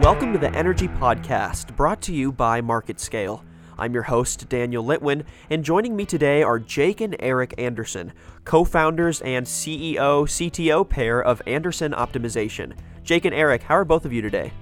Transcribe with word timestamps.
Welcome 0.00 0.32
to 0.32 0.40
the 0.40 0.52
Energy 0.52 0.88
Podcast, 0.88 1.76
brought 1.76 2.02
to 2.02 2.12
you 2.12 2.32
by 2.32 2.60
MarketScale. 2.60 3.44
I'm 3.78 3.94
your 3.94 4.02
host, 4.02 4.48
Daniel 4.48 4.84
Litwin, 4.84 5.24
and 5.50 5.64
joining 5.64 5.94
me 5.94 6.04
today 6.04 6.42
are 6.42 6.58
Jake 6.58 7.00
and 7.00 7.14
Eric 7.20 7.54
Anderson, 7.58 8.12
co 8.44 8.64
founders 8.64 9.20
and 9.20 9.46
CEO 9.46 10.26
CTO 10.26 10.88
pair 10.88 11.22
of 11.22 11.40
Anderson 11.46 11.92
Optimization. 11.92 12.76
Jake 13.04 13.24
and 13.24 13.32
Eric, 13.32 13.62
how 13.62 13.76
are 13.76 13.84
both 13.84 14.04
of 14.04 14.12
you 14.12 14.20
today? 14.20 14.52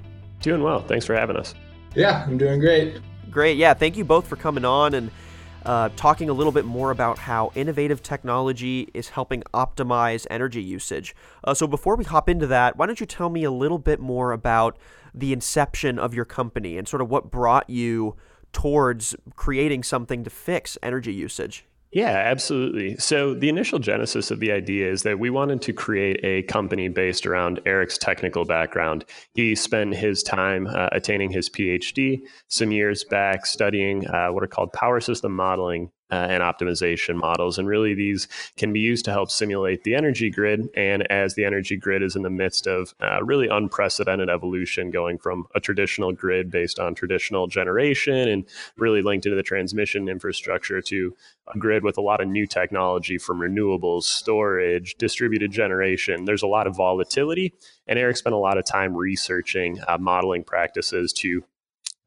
Doing 0.42 0.62
well. 0.62 0.82
Thanks 0.82 1.06
for 1.06 1.14
having 1.14 1.38
us. 1.38 1.54
Yeah, 1.94 2.24
I'm 2.28 2.36
doing 2.36 2.60
great. 2.60 3.00
Great. 3.30 3.56
Yeah, 3.56 3.72
thank 3.72 3.96
you 3.96 4.04
both 4.04 4.26
for 4.26 4.36
coming 4.36 4.66
on 4.66 4.92
and 4.92 5.10
uh, 5.64 5.88
talking 5.96 6.28
a 6.28 6.32
little 6.32 6.52
bit 6.52 6.66
more 6.66 6.90
about 6.90 7.18
how 7.18 7.52
innovative 7.54 8.02
technology 8.02 8.90
is 8.92 9.08
helping 9.08 9.42
optimize 9.54 10.26
energy 10.30 10.62
usage. 10.62 11.16
Uh, 11.42 11.54
so, 11.54 11.66
before 11.66 11.96
we 11.96 12.04
hop 12.04 12.28
into 12.28 12.46
that, 12.48 12.76
why 12.76 12.84
don't 12.84 13.00
you 13.00 13.06
tell 13.06 13.30
me 13.30 13.44
a 13.44 13.50
little 13.50 13.78
bit 13.78 13.98
more 14.00 14.32
about 14.32 14.76
the 15.14 15.32
inception 15.32 15.98
of 15.98 16.14
your 16.14 16.24
company 16.24 16.78
and 16.78 16.88
sort 16.88 17.00
of 17.00 17.10
what 17.10 17.30
brought 17.30 17.68
you 17.68 18.16
towards 18.52 19.16
creating 19.36 19.82
something 19.82 20.24
to 20.24 20.30
fix 20.30 20.76
energy 20.82 21.12
usage? 21.12 21.66
Yeah, 21.92 22.08
absolutely. 22.08 22.96
So, 22.96 23.34
the 23.34 23.50
initial 23.50 23.78
genesis 23.78 24.30
of 24.30 24.40
the 24.40 24.50
idea 24.50 24.90
is 24.90 25.02
that 25.02 25.18
we 25.18 25.28
wanted 25.28 25.60
to 25.62 25.74
create 25.74 26.20
a 26.24 26.42
company 26.44 26.88
based 26.88 27.26
around 27.26 27.60
Eric's 27.66 27.98
technical 27.98 28.46
background. 28.46 29.04
He 29.34 29.54
spent 29.54 29.94
his 29.94 30.22
time 30.22 30.66
uh, 30.66 30.88
attaining 30.92 31.30
his 31.30 31.50
PhD 31.50 32.22
some 32.48 32.72
years 32.72 33.04
back 33.04 33.44
studying 33.44 34.06
uh, 34.08 34.28
what 34.28 34.42
are 34.42 34.46
called 34.46 34.72
power 34.72 35.00
system 35.00 35.32
modeling 35.36 35.90
uh, 36.12 36.26
and 36.28 36.42
optimization 36.42 37.16
models. 37.16 37.58
And 37.58 37.66
really, 37.66 37.94
these 37.94 38.28
can 38.58 38.72
be 38.72 38.80
used 38.80 39.06
to 39.06 39.10
help 39.10 39.30
simulate 39.30 39.82
the 39.82 39.94
energy 39.94 40.28
grid. 40.30 40.68
And 40.76 41.10
as 41.10 41.34
the 41.34 41.46
energy 41.46 41.76
grid 41.76 42.02
is 42.02 42.14
in 42.14 42.22
the 42.22 42.30
midst 42.30 42.66
of 42.66 42.94
uh, 43.00 43.24
really 43.24 43.48
unprecedented 43.48 44.28
evolution, 44.28 44.90
going 44.90 45.16
from 45.16 45.46
a 45.54 45.60
traditional 45.60 46.12
grid 46.12 46.50
based 46.50 46.78
on 46.78 46.94
traditional 46.94 47.46
generation 47.46 48.28
and 48.28 48.44
really 48.76 49.00
linked 49.00 49.24
into 49.24 49.36
the 49.36 49.42
transmission 49.42 50.08
infrastructure 50.08 50.82
to 50.82 51.16
a 51.54 51.58
grid 51.58 51.82
with 51.82 51.96
a 51.96 52.02
lot 52.02 52.20
of 52.20 52.28
new 52.28 52.46
technology 52.46 53.16
from 53.16 53.40
renewables, 53.40 54.04
storage, 54.04 54.94
distributed 54.96 55.50
generation. 55.50 56.26
There's 56.26 56.42
a 56.42 56.46
lot 56.46 56.66
of 56.66 56.76
volatility. 56.76 57.54
And 57.86 57.98
Eric 57.98 58.18
spent 58.18 58.34
a 58.34 58.38
lot 58.38 58.58
of 58.58 58.66
time 58.66 58.94
researching 58.94 59.80
uh, 59.88 59.98
modeling 59.98 60.44
practices 60.44 61.12
to 61.14 61.42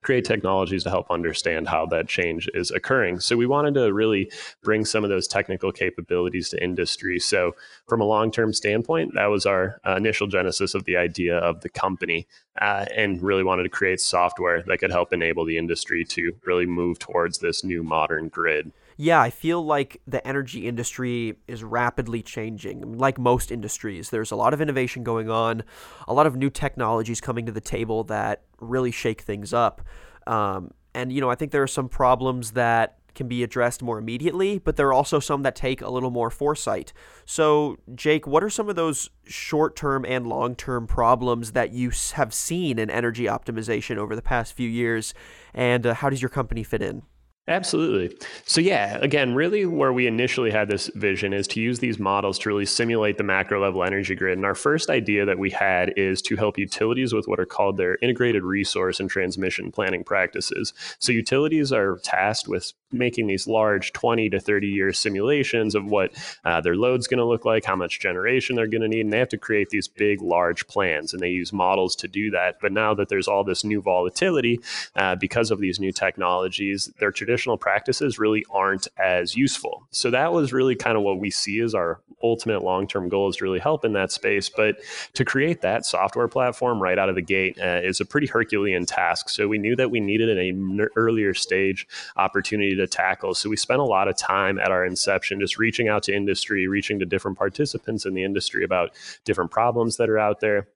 create 0.06 0.24
technologies 0.24 0.84
to 0.84 0.90
help 0.90 1.10
understand 1.10 1.68
how 1.68 1.86
that 1.88 2.08
change 2.08 2.48
is 2.54 2.70
occurring. 2.70 3.20
So 3.20 3.36
we 3.36 3.48
wanted 3.48 3.74
to 3.74 3.92
really 3.92 4.32
bring 4.62 4.86
some 4.86 5.04
of 5.04 5.10
those 5.10 5.28
technical 5.28 5.72
capabilities 5.72 6.50
to 6.50 6.64
industry. 6.64 7.20
So 7.20 7.56
from 7.88 8.02
a 8.02 8.06
long-term 8.06 8.54
standpoint, 8.54 9.16
that 9.16 9.26
was 9.26 9.48
our 9.48 9.82
uh, 9.84 9.96
initial 9.96 10.28
genesis 10.28 10.76
of 10.76 10.86
the 10.86 10.96
idea 10.96 11.38
of 11.40 11.62
the 11.62 11.70
company, 11.70 12.28
uh, 12.62 12.86
and 12.96 13.22
really 13.22 13.44
wanted 13.44 13.64
to 13.64 13.70
create 13.70 14.00
software 14.00 14.64
that 14.68 14.78
could 14.78 14.92
help 14.92 15.12
enable 15.12 15.44
the 15.44 15.58
industry 15.58 16.06
to 16.06 16.34
really 16.46 16.68
move 16.68 17.00
towards 17.00 17.40
this 17.40 17.64
new 17.64 17.82
modern 17.82 18.28
grid. 18.28 18.72
Yeah, 18.98 19.20
I 19.20 19.30
feel 19.30 19.64
like 19.64 20.02
the 20.08 20.26
energy 20.26 20.68
industry 20.68 21.38
is 21.48 21.64
rapidly 21.64 22.22
changing. 22.22 22.98
Like 22.98 23.18
most 23.18 23.52
industries, 23.52 24.10
there's 24.10 24.32
a 24.32 24.36
lot 24.38 24.54
of 24.54 24.62
innovation 24.62 25.04
going 25.04 25.30
on, 25.30 25.64
a 26.08 26.14
lot 26.14 26.28
of 26.28 26.36
new 26.36 26.50
technologies 26.50 27.20
coming 27.20 27.46
to 27.46 27.52
the 27.52 27.62
table 27.62 28.06
that 28.06 28.44
really 28.62 28.92
shake 28.92 29.22
things 29.22 29.54
up. 29.54 29.82
Um, 30.28 30.72
and, 30.94 31.12
you 31.12 31.20
know, 31.20 31.30
I 31.30 31.36
think 31.36 31.52
there 31.52 31.64
are 31.64 31.68
some 31.68 31.90
problems 31.90 32.52
that 32.52 32.98
can 33.16 33.28
be 33.28 33.44
addressed 33.44 33.82
more 33.82 33.98
immediately, 33.98 34.60
but 34.60 34.76
there 34.76 34.88
are 34.88 34.94
also 34.94 35.20
some 35.20 35.44
that 35.44 35.56
take 35.56 35.82
a 35.82 35.90
little 35.90 36.12
more 36.12 36.30
foresight. 36.30 36.94
So, 37.26 37.78
Jake, 37.96 38.28
what 38.28 38.44
are 38.44 38.50
some 38.50 38.70
of 38.70 38.76
those 38.76 39.10
short 39.26 39.76
term 39.76 40.06
and 40.06 40.28
long 40.28 40.56
term 40.56 40.88
problems 40.88 41.52
that 41.52 41.72
you 41.72 41.92
have 42.14 42.34
seen 42.34 42.78
in 42.78 42.90
energy 42.90 43.26
optimization 43.26 43.98
over 43.98 44.16
the 44.16 44.22
past 44.22 44.54
few 44.54 44.70
years? 44.70 45.14
And 45.54 45.86
uh, 45.86 45.94
how 45.96 46.10
does 46.10 46.22
your 46.22 46.30
company 46.30 46.64
fit 46.64 46.82
in? 46.82 47.04
Absolutely. 47.48 48.18
So, 48.46 48.60
yeah, 48.60 48.98
again, 49.02 49.36
really 49.36 49.68
where 49.68 49.94
we 49.94 50.08
initially 50.08 50.50
had 50.50 50.68
this 50.68 50.90
vision 50.96 51.32
is 51.32 51.48
to 51.50 51.62
use 51.62 51.78
these 51.78 52.00
models 52.00 52.40
to 52.40 52.50
really 52.50 52.66
simulate 52.66 53.20
the 53.20 53.24
macro 53.24 53.62
level 53.62 53.84
energy 53.84 54.16
grid. 54.16 54.36
And 54.36 54.46
our 54.46 54.56
first 54.56 54.90
idea 54.90 55.26
that 55.26 55.38
we 55.38 55.52
had 55.52 55.94
is 55.96 56.24
to 56.24 56.36
help 56.38 56.58
utilities 56.58 57.14
with 57.14 57.28
what 57.28 57.40
are 57.40 57.46
called 57.46 57.78
their 57.78 58.00
integrated 58.02 58.42
resource 58.42 59.00
and 59.00 59.08
transmission 59.12 59.72
planning 59.72 60.04
practices. 60.04 60.74
So, 60.98 61.12
utilities 61.12 61.72
are 61.72 62.00
tasked 62.04 62.48
with 62.48 62.74
making 62.92 63.28
these 63.28 63.46
large 63.46 63.94
20 63.94 64.30
to 64.32 64.40
30 64.40 64.68
year 64.68 64.92
simulations 64.92 65.76
of 65.76 65.86
what 65.86 66.14
uh, 66.46 66.62
their 66.62 66.76
load's 66.76 67.08
going 67.08 67.20
to 67.20 67.26
look 67.26 67.46
like, 67.46 67.66
how 67.66 67.76
much 67.76 68.00
generation 68.00 68.56
they're 68.56 68.66
going 68.66 68.82
to 68.82 68.88
need. 68.88 69.02
And 69.02 69.14
they 69.14 69.20
have 69.20 69.30
to 69.30 69.38
create 69.38 69.70
these 69.70 69.88
big, 69.88 70.20
large 70.22 70.66
plans. 70.66 71.14
And 71.14 71.22
they 71.22 71.30
use 71.30 71.54
models 71.54 71.96
to 71.98 72.08
do 72.08 72.32
that. 72.32 72.56
But 72.60 72.72
now 72.72 72.96
that 72.96 73.10
there's 73.10 73.28
all 73.28 73.44
this 73.44 73.64
new 73.64 73.82
volatility 73.82 74.60
uh, 74.96 75.16
because 75.16 75.52
of 75.52 75.60
these 75.60 75.80
new 75.80 75.92
technologies, 75.92 76.90
their 77.00 77.12
traditional 77.12 77.35
practices 77.58 78.20
really 78.20 78.46
aren't 78.50 78.88
as 78.98 79.36
useful. 79.36 79.88
So 79.92 80.12
that 80.12 80.34
was 80.34 80.54
really 80.54 80.76
kind 80.76 80.98
of 80.98 81.04
what 81.04 81.20
we 81.20 81.32
see 81.32 81.60
as 81.60 81.76
our 81.76 82.02
ultimate 82.24 82.64
long 82.64 82.88
term 82.88 83.10
goal 83.10 83.30
is 83.30 83.38
to 83.38 83.44
really 83.44 83.60
help 83.60 83.86
in 83.86 83.94
that 83.94 84.12
space. 84.12 84.50
But 84.50 84.78
to 85.14 85.26
create 85.26 85.62
that 85.62 85.86
software 85.86 86.28
platform 86.28 86.82
right 86.82 86.98
out 86.98 87.10
of 87.10 87.16
the 87.16 87.22
gate 87.22 87.60
uh, 87.60 87.82
is 87.84 88.02
a 88.02 88.06
pretty 88.06 88.28
Herculean 88.28 88.86
task. 88.86 89.30
So 89.30 89.48
we 89.48 89.58
knew 89.58 89.76
that 89.76 89.92
we 89.92 90.00
needed 90.00 90.36
an 90.38 90.88
earlier 90.96 91.34
stage 91.34 91.88
opportunity 92.16 92.76
to 92.76 92.88
tackle. 92.88 93.36
So 93.36 93.50
we 93.50 93.58
spent 93.58 93.80
a 93.80 93.86
lot 93.86 94.08
of 94.08 94.18
time 94.18 94.60
at 94.60 94.72
our 94.72 94.86
inception 94.86 95.40
just 95.40 95.58
reaching 95.58 95.88
out 95.88 96.04
to 96.04 96.16
industry, 96.16 96.68
reaching 96.68 97.00
to 97.00 97.06
different 97.06 97.38
participants 97.38 98.06
in 98.06 98.14
the 98.14 98.24
industry 98.24 98.64
about 98.64 98.92
different 99.24 99.52
problems 99.52 99.98
that 99.98 100.10
are 100.10 100.20
out 100.20 100.40
there. 100.40 100.68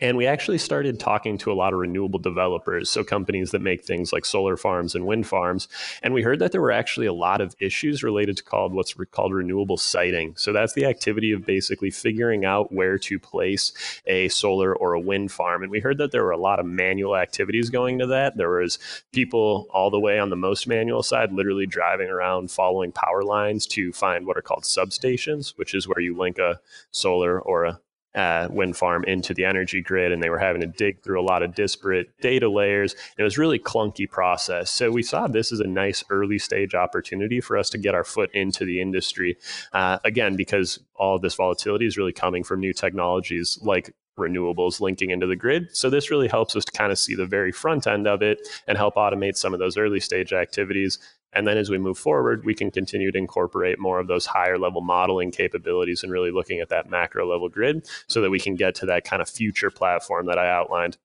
And 0.00 0.16
we 0.16 0.26
actually 0.26 0.58
started 0.58 0.98
talking 0.98 1.36
to 1.38 1.52
a 1.52 1.54
lot 1.54 1.72
of 1.72 1.78
renewable 1.78 2.18
developers, 2.18 2.90
so 2.90 3.04
companies 3.04 3.50
that 3.50 3.60
make 3.60 3.84
things 3.84 4.12
like 4.12 4.24
solar 4.24 4.56
farms 4.56 4.94
and 4.94 5.06
wind 5.06 5.26
farms. 5.26 5.68
And 6.02 6.14
we 6.14 6.22
heard 6.22 6.38
that 6.38 6.52
there 6.52 6.60
were 6.60 6.72
actually 6.72 7.06
a 7.06 7.12
lot 7.12 7.40
of 7.40 7.54
issues 7.60 8.02
related 8.02 8.36
to 8.38 8.42
called 8.42 8.72
what's 8.72 8.94
called 9.10 9.34
renewable 9.34 9.76
siting. 9.76 10.34
So 10.36 10.52
that's 10.52 10.72
the 10.72 10.86
activity 10.86 11.32
of 11.32 11.44
basically 11.44 11.90
figuring 11.90 12.44
out 12.44 12.72
where 12.72 12.98
to 12.98 13.18
place 13.18 13.72
a 14.06 14.28
solar 14.28 14.74
or 14.74 14.94
a 14.94 15.00
wind 15.00 15.32
farm. 15.32 15.62
And 15.62 15.70
we 15.70 15.80
heard 15.80 15.98
that 15.98 16.12
there 16.12 16.24
were 16.24 16.30
a 16.30 16.38
lot 16.38 16.60
of 16.60 16.66
manual 16.66 17.16
activities 17.16 17.70
going 17.70 17.98
to 17.98 18.06
that. 18.06 18.36
There 18.36 18.50
was 18.50 18.78
people 19.12 19.66
all 19.70 19.90
the 19.90 20.00
way 20.00 20.18
on 20.18 20.30
the 20.30 20.36
most 20.36 20.66
manual 20.66 21.02
side, 21.02 21.32
literally 21.32 21.66
driving 21.66 22.08
around 22.08 22.50
following 22.50 22.92
power 22.92 23.22
lines 23.22 23.66
to 23.66 23.92
find 23.92 24.26
what 24.26 24.36
are 24.36 24.42
called 24.42 24.64
substations, 24.64 25.56
which 25.56 25.74
is 25.74 25.86
where 25.86 26.00
you 26.00 26.16
link 26.16 26.38
a 26.38 26.60
solar 26.90 27.40
or 27.40 27.64
a 27.64 27.80
uh, 28.14 28.48
wind 28.50 28.76
farm 28.76 29.04
into 29.04 29.34
the 29.34 29.44
energy 29.44 29.80
grid, 29.80 30.12
and 30.12 30.22
they 30.22 30.30
were 30.30 30.38
having 30.38 30.60
to 30.60 30.66
dig 30.66 31.02
through 31.02 31.20
a 31.20 31.22
lot 31.22 31.42
of 31.42 31.54
disparate 31.54 32.10
data 32.20 32.48
layers. 32.48 32.94
It 33.18 33.22
was 33.22 33.38
really 33.38 33.58
clunky 33.58 34.08
process. 34.08 34.70
So 34.70 34.90
we 34.90 35.02
saw 35.02 35.26
this 35.26 35.52
as 35.52 35.60
a 35.60 35.66
nice 35.66 36.02
early 36.10 36.38
stage 36.38 36.74
opportunity 36.74 37.40
for 37.40 37.56
us 37.56 37.70
to 37.70 37.78
get 37.78 37.94
our 37.94 38.04
foot 38.04 38.30
into 38.34 38.64
the 38.64 38.80
industry. 38.80 39.36
Uh, 39.72 39.98
again, 40.04 40.36
because 40.36 40.80
all 40.96 41.16
of 41.16 41.22
this 41.22 41.34
volatility 41.34 41.86
is 41.86 41.96
really 41.96 42.12
coming 42.12 42.42
from 42.42 42.60
new 42.60 42.72
technologies 42.72 43.58
like 43.62 43.94
renewables 44.18 44.80
linking 44.80 45.10
into 45.10 45.26
the 45.26 45.36
grid. 45.36 45.74
So 45.74 45.88
this 45.88 46.10
really 46.10 46.28
helps 46.28 46.54
us 46.54 46.64
to 46.64 46.72
kind 46.72 46.92
of 46.92 46.98
see 46.98 47.14
the 47.14 47.26
very 47.26 47.52
front 47.52 47.86
end 47.86 48.06
of 48.06 48.22
it 48.22 48.46
and 48.66 48.76
help 48.76 48.96
automate 48.96 49.36
some 49.36 49.54
of 49.54 49.60
those 49.60 49.76
early 49.76 50.00
stage 50.00 50.32
activities 50.32 50.98
and 51.32 51.46
then 51.46 51.56
as 51.56 51.70
we 51.70 51.78
move 51.78 51.98
forward, 51.98 52.44
we 52.44 52.54
can 52.54 52.70
continue 52.70 53.12
to 53.12 53.18
incorporate 53.18 53.78
more 53.78 54.00
of 54.00 54.08
those 54.08 54.26
higher 54.26 54.58
level 54.58 54.80
modeling 54.80 55.30
capabilities 55.30 56.02
and 56.02 56.12
really 56.12 56.30
looking 56.30 56.60
at 56.60 56.68
that 56.70 56.90
macro 56.90 57.30
level 57.30 57.48
grid 57.48 57.86
so 58.08 58.20
that 58.20 58.30
we 58.30 58.40
can 58.40 58.56
get 58.56 58.74
to 58.76 58.86
that 58.86 59.04
kind 59.04 59.22
of 59.22 59.28
future 59.28 59.70
platform 59.70 60.26
that 60.26 60.38
I 60.38 60.50
outlined. 60.50 60.98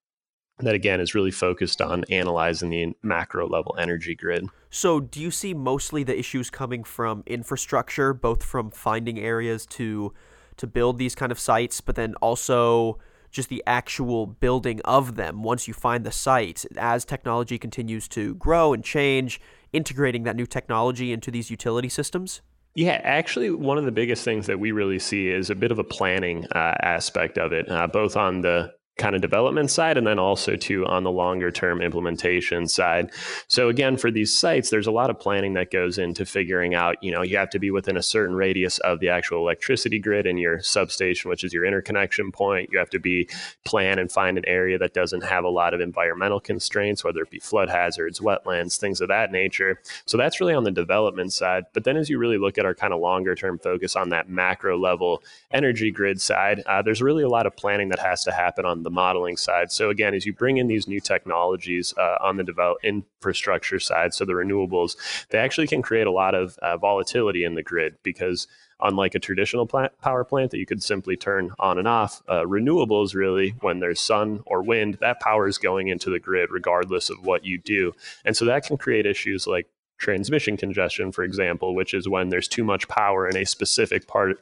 That 0.59 0.73
again 0.73 1.01
is 1.01 1.13
really 1.13 1.31
focused 1.31 1.81
on 1.81 2.05
analyzing 2.05 2.69
the 2.69 2.93
macro 3.03 3.47
level 3.47 3.75
energy 3.77 4.15
grid. 4.15 4.47
So, 4.69 5.01
do 5.01 5.19
you 5.19 5.29
see 5.29 5.53
mostly 5.53 6.03
the 6.03 6.17
issues 6.17 6.49
coming 6.49 6.85
from 6.85 7.23
infrastructure, 7.25 8.13
both 8.13 8.41
from 8.41 8.71
finding 8.71 9.19
areas 9.19 9.65
to 9.67 10.13
to 10.55 10.65
build 10.65 10.97
these 10.97 11.13
kind 11.13 11.33
of 11.33 11.39
sites, 11.39 11.81
but 11.81 11.95
then 11.95 12.15
also 12.15 12.97
just 13.31 13.49
the 13.49 13.61
actual 13.67 14.25
building 14.25 14.79
of 14.85 15.15
them 15.15 15.43
once 15.43 15.67
you 15.67 15.73
find 15.73 16.05
the 16.05 16.11
site 16.11 16.65
as 16.77 17.03
technology 17.03 17.57
continues 17.57 18.07
to 18.07 18.33
grow 18.35 18.71
and 18.71 18.83
change 18.83 19.41
integrating 19.75 20.23
that 20.23 20.35
new 20.35 20.45
technology 20.45 21.11
into 21.11 21.31
these 21.31 21.49
utility 21.49 21.89
systems? 21.89 22.41
Yeah, 22.75 22.99
actually, 23.03 23.51
one 23.51 23.77
of 23.77 23.85
the 23.85 23.91
biggest 23.91 24.25
things 24.25 24.47
that 24.47 24.59
we 24.59 24.71
really 24.71 24.99
see 24.99 25.29
is 25.29 25.49
a 25.49 25.55
bit 25.55 25.71
of 25.71 25.79
a 25.79 25.83
planning 25.83 26.45
uh, 26.53 26.75
aspect 26.81 27.37
of 27.37 27.53
it, 27.53 27.69
uh, 27.71 27.87
both 27.87 28.17
on 28.17 28.41
the 28.41 28.73
kind 28.97 29.13
of 29.13 29.21
development 29.21 29.69
side 29.69 29.97
and 29.97 30.07
then 30.07 30.17
also 30.17 30.55
to 30.55 30.85
on 30.85 31.03
the 31.03 31.11
longer 31.11 31.51
term 31.51 31.81
implementation 31.81 32.67
side. 32.67 33.11
So 33.47 33.67
again 33.67 33.97
for 33.97 34.09
these 34.09 34.35
sites 34.35 34.69
there's 34.69 34.87
a 34.87 34.91
lot 34.91 35.09
of 35.09 35.19
planning 35.19 35.53
that 35.53 35.69
goes 35.69 35.97
into 35.97 36.25
figuring 36.25 36.75
out 36.75 36.95
you 37.01 37.11
know 37.11 37.21
you 37.21 37.35
have 37.35 37.49
to 37.49 37.59
be 37.59 37.71
within 37.71 37.97
a 37.97 38.03
certain 38.03 38.35
radius 38.35 38.77
of 38.79 39.01
the 39.01 39.09
actual 39.09 39.39
electricity 39.39 39.99
grid 39.99 40.25
in 40.25 40.37
your 40.37 40.61
substation 40.61 41.29
which 41.29 41.43
is 41.43 41.53
your 41.53 41.65
interconnection 41.65 42.31
point. 42.31 42.69
You 42.71 42.79
have 42.79 42.89
to 42.91 42.99
be 42.99 43.27
plan 43.65 43.99
and 43.99 44.09
find 44.09 44.37
an 44.37 44.45
area 44.47 44.77
that 44.77 44.93
doesn't 44.93 45.23
have 45.23 45.43
a 45.43 45.49
lot 45.49 45.73
of 45.73 45.81
environmental 45.81 46.39
constraints 46.39 47.03
whether 47.03 47.21
it 47.21 47.29
be 47.29 47.39
flood 47.39 47.69
hazards 47.69 48.21
wetlands 48.21 48.77
things 48.77 49.01
of 49.01 49.09
that 49.09 49.31
nature. 49.31 49.81
So 50.05 50.17
that's 50.17 50.39
really 50.39 50.53
on 50.53 50.63
the 50.63 50.71
development 50.71 51.33
side. 51.33 51.65
But 51.73 51.83
then 51.83 51.97
as 51.97 52.09
you 52.09 52.17
really 52.17 52.37
look 52.37 52.57
at 52.57 52.65
our 52.65 52.75
kind 52.75 52.93
of 52.93 53.01
longer 53.01 53.35
term 53.35 53.59
focus 53.59 53.97
on 53.97 54.09
that 54.09 54.29
macro 54.29 54.77
level 54.77 55.21
energy 55.51 55.91
grid 55.91 56.21
side 56.21 56.63
uh, 56.65 56.81
there's 56.81 57.01
really 57.01 57.23
a 57.23 57.29
lot 57.29 57.45
of 57.45 57.55
planning 57.55 57.89
that 57.89 57.99
has 57.99 58.23
to 58.23 58.31
happen 58.31 58.65
on 58.65 58.84
the 58.85 58.89
modeling 58.89 59.35
side. 59.35 59.71
So 59.71 59.89
again, 59.89 60.13
as 60.13 60.25
you 60.25 60.31
bring 60.31 60.57
in 60.57 60.67
these 60.67 60.87
new 60.87 61.01
technologies 61.01 61.93
uh, 61.97 62.15
on 62.21 62.37
the 62.37 62.43
develop 62.43 62.77
infrastructure 62.83 63.79
side, 63.79 64.13
so 64.13 64.23
the 64.23 64.33
renewables, 64.33 64.95
they 65.29 65.39
actually 65.39 65.67
can 65.67 65.81
create 65.81 66.07
a 66.07 66.11
lot 66.11 66.33
of 66.33 66.57
uh, 66.59 66.77
volatility 66.77 67.43
in 67.43 67.55
the 67.55 67.63
grid 67.63 67.97
because 68.03 68.47
unlike 68.79 69.15
a 69.15 69.19
traditional 69.19 69.65
plant, 69.65 69.91
power 70.01 70.23
plant 70.23 70.51
that 70.51 70.59
you 70.59 70.65
could 70.65 70.83
simply 70.83 71.17
turn 71.17 71.51
on 71.59 71.77
and 71.77 71.87
off, 71.87 72.21
uh, 72.27 72.43
renewables 72.43 73.13
really, 73.13 73.55
when 73.61 73.79
there's 73.79 73.99
sun 73.99 74.41
or 74.45 74.61
wind, 74.61 74.97
that 75.01 75.19
power 75.19 75.47
is 75.47 75.57
going 75.57 75.87
into 75.87 76.09
the 76.09 76.19
grid 76.19 76.49
regardless 76.51 77.09
of 77.09 77.25
what 77.25 77.45
you 77.45 77.57
do. 77.57 77.93
And 78.23 78.35
so 78.35 78.45
that 78.45 78.65
can 78.65 78.77
create 78.77 79.05
issues 79.05 79.47
like 79.47 79.67
transmission 79.97 80.57
congestion, 80.57 81.11
for 81.11 81.23
example, 81.23 81.73
which 81.73 81.93
is 81.93 82.07
when 82.07 82.29
there's 82.29 82.47
too 82.47 82.63
much 82.63 82.87
power 82.87 83.27
in 83.27 83.37
a 83.37 83.45
specific 83.45 84.07
part 84.07 84.39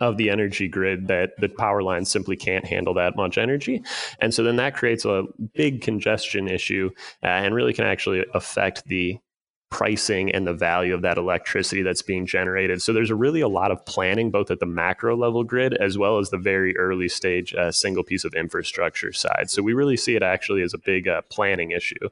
of 0.00 0.16
the 0.16 0.30
energy 0.30 0.68
grid 0.68 1.08
that 1.08 1.32
the 1.40 1.48
power 1.48 1.82
lines 1.82 2.10
simply 2.10 2.36
can't 2.36 2.64
handle 2.64 2.94
that 2.94 3.16
much 3.16 3.38
energy. 3.38 3.82
And 4.20 4.32
so 4.32 4.42
then 4.42 4.56
that 4.56 4.76
creates 4.76 5.04
a 5.04 5.24
big 5.54 5.82
congestion 5.82 6.48
issue 6.48 6.90
uh, 7.22 7.26
and 7.26 7.54
really 7.54 7.72
can 7.72 7.86
actually 7.86 8.24
affect 8.34 8.84
the 8.86 9.18
pricing 9.70 10.32
and 10.32 10.46
the 10.46 10.52
value 10.52 10.92
of 10.92 11.02
that 11.02 11.16
electricity 11.16 11.82
that's 11.82 12.02
being 12.02 12.26
generated. 12.26 12.82
So 12.82 12.92
there's 12.92 13.10
a 13.10 13.14
really 13.14 13.40
a 13.40 13.48
lot 13.48 13.70
of 13.70 13.84
planning 13.86 14.30
both 14.30 14.50
at 14.50 14.58
the 14.58 14.66
macro 14.66 15.16
level 15.16 15.44
grid 15.44 15.74
as 15.74 15.96
well 15.96 16.18
as 16.18 16.30
the 16.30 16.38
very 16.38 16.76
early 16.76 17.08
stage 17.08 17.54
uh, 17.54 17.70
single 17.70 18.02
piece 18.02 18.24
of 18.24 18.34
infrastructure 18.34 19.12
side. 19.12 19.48
So 19.48 19.62
we 19.62 19.72
really 19.72 19.96
see 19.96 20.16
it 20.16 20.22
actually 20.22 20.62
as 20.62 20.74
a 20.74 20.78
big 20.78 21.06
uh, 21.06 21.22
planning 21.30 21.70
issue. 21.70 22.08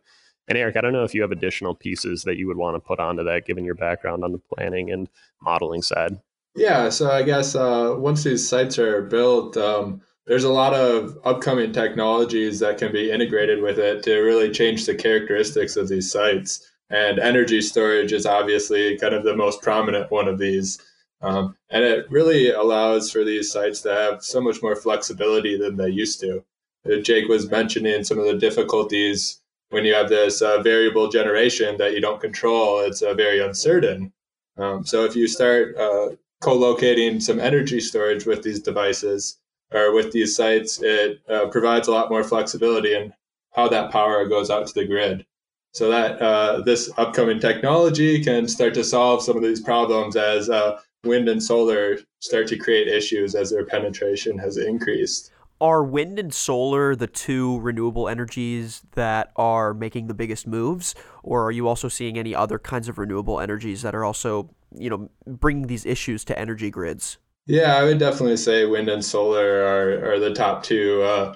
And 0.47 0.57
Eric, 0.57 0.77
I 0.77 0.81
don't 0.81 0.93
know 0.93 1.05
if 1.05 1.15
you 1.15 1.23
have 1.23 1.33
additional 1.33 1.75
pieces 1.75 2.23
that 2.23 2.37
you 2.37 2.47
would 2.47 2.57
want 2.57 2.77
to 2.77 2.81
put 2.81 3.01
onto 3.01 3.25
that 3.25 3.45
given 3.45 3.65
your 3.65 3.75
background 3.75 4.25
on 4.25 4.33
the 4.33 4.39
planning 4.39 4.91
and 4.91 5.09
modeling 5.43 5.83
side. 5.83 6.21
Yeah, 6.59 6.89
so 6.89 7.09
I 7.09 7.23
guess 7.23 7.55
uh, 7.55 7.95
once 7.97 8.25
these 8.25 8.49
sites 8.49 8.81
are 8.81 9.03
built, 9.03 9.57
um, 9.57 10.01
there's 10.27 10.43
a 10.43 10.53
lot 10.53 10.75
of 10.75 11.17
upcoming 11.25 11.73
technologies 11.73 12.59
that 12.59 12.79
can 12.79 12.91
be 12.91 13.13
integrated 13.13 13.63
with 13.63 13.79
it 13.79 14.03
to 14.03 14.19
really 14.19 14.51
change 14.51 14.85
the 14.85 14.97
characteristics 14.97 15.77
of 15.77 15.89
these 15.89 16.11
sites. 16.11 16.69
And 16.91 17.21
energy 17.21 17.61
storage 17.61 18.13
is 18.13 18.27
obviously 18.27 18.99
kind 18.99 19.15
of 19.15 19.23
the 19.23 19.37
most 19.37 19.63
prominent 19.63 20.11
one 20.11 20.27
of 20.27 20.39
these. 20.39 20.81
Um, 21.21 21.57
and 21.71 21.85
it 21.85 22.11
really 22.11 22.51
allows 22.51 23.09
for 23.13 23.23
these 23.23 23.53
sites 23.53 23.81
to 23.83 23.95
have 23.95 24.25
so 24.25 24.41
much 24.41 24.61
more 24.61 24.75
flexibility 24.75 25.57
than 25.57 25.77
they 25.77 25.91
used 25.91 26.19
to. 26.23 26.45
Uh, 26.85 26.97
Jake 26.97 27.29
was 27.29 27.49
mentioning 27.49 28.03
some 28.03 28.19
of 28.19 28.27
the 28.27 28.37
difficulties 28.37 29.41
when 29.71 29.85
you 29.85 29.95
have 29.95 30.09
this 30.09 30.43
uh, 30.43 30.61
variable 30.61 31.09
generation 31.09 31.77
that 31.79 31.93
you 31.93 32.01
don't 32.01 32.21
control. 32.21 32.81
It's 32.81 33.01
uh, 33.01 33.15
very 33.15 33.39
uncertain. 33.39 34.13
Um, 34.57 34.85
so 34.85 35.05
if 35.05 35.15
you 35.15 35.29
start 35.29 35.77
uh, 35.77 36.17
co-locating 36.41 37.21
some 37.21 37.41
energy 37.41 37.81
storage 37.81 38.27
with 38.27 38.43
these 38.43 38.61
devices 38.61 39.39
or 39.73 39.95
with 39.95 40.13
these 40.13 40.35
sites, 40.35 40.81
it 40.83 41.21
uh, 41.29 41.47
provides 41.47 41.89
a 41.89 41.93
lot 41.93 42.11
more 42.11 42.25
flexibility 42.25 42.95
in 42.95 43.13
how 43.53 43.69
that 43.69 43.91
power 43.91 44.27
goes 44.27 44.51
out 44.51 44.67
to 44.67 44.75
the 44.75 44.87
grid 44.87 45.27
so 45.73 45.91
that 45.91 46.21
uh, 46.21 46.61
this 46.63 46.91
upcoming 46.97 47.39
technology 47.39 48.23
can 48.23 48.49
start 48.49 48.75
to 48.75 48.85
solve 48.85 49.23
some 49.23 49.37
of 49.37 49.43
these 49.43 49.61
problems 49.61 50.17
as 50.17 50.49
uh, 50.49 50.81
wind 51.05 51.29
and 51.29 51.43
solar 51.43 51.99
start 52.21 52.47
to 52.49 52.57
create 52.57 52.89
issues 52.89 53.35
as 53.35 53.51
their 53.51 53.65
penetration 53.65 54.39
has 54.39 54.57
increased. 54.57 55.31
Are 55.61 55.83
wind 55.83 56.19
and 56.19 56.33
solar 56.33 56.95
the 56.95 57.09
two 57.09 57.59
renewable 57.61 58.09
energies 58.09 58.83
that 58.93 59.33
are 59.37 59.75
making 59.75 60.07
the 60.07 60.15
biggest 60.15 60.47
moves, 60.47 60.95
or 61.23 61.45
are 61.45 61.51
you 61.51 61.67
also 61.67 61.89
seeing 61.89 62.17
any 62.17 62.35
other 62.35 62.59
kinds 62.59 62.89
of 62.89 62.97
renewable 62.97 63.41
energies 63.41 63.83
that 63.83 63.95
are 63.95 64.05
also, 64.05 64.51
you 64.75 64.91
know, 64.91 65.11
bringing 65.27 65.67
these 65.67 65.87
issues 65.87 66.25
to 66.27 66.39
energy 66.39 66.71
grids? 66.71 67.19
Yeah, 67.47 67.77
I 67.77 67.85
would 67.85 67.99
definitely 67.99 68.37
say 68.37 68.67
wind 68.67 68.89
and 68.89 69.05
solar 69.05 69.63
are, 69.63 70.13
are 70.13 70.19
the 70.19 70.35
top 70.35 70.63
two 70.63 71.03
uh, 71.03 71.35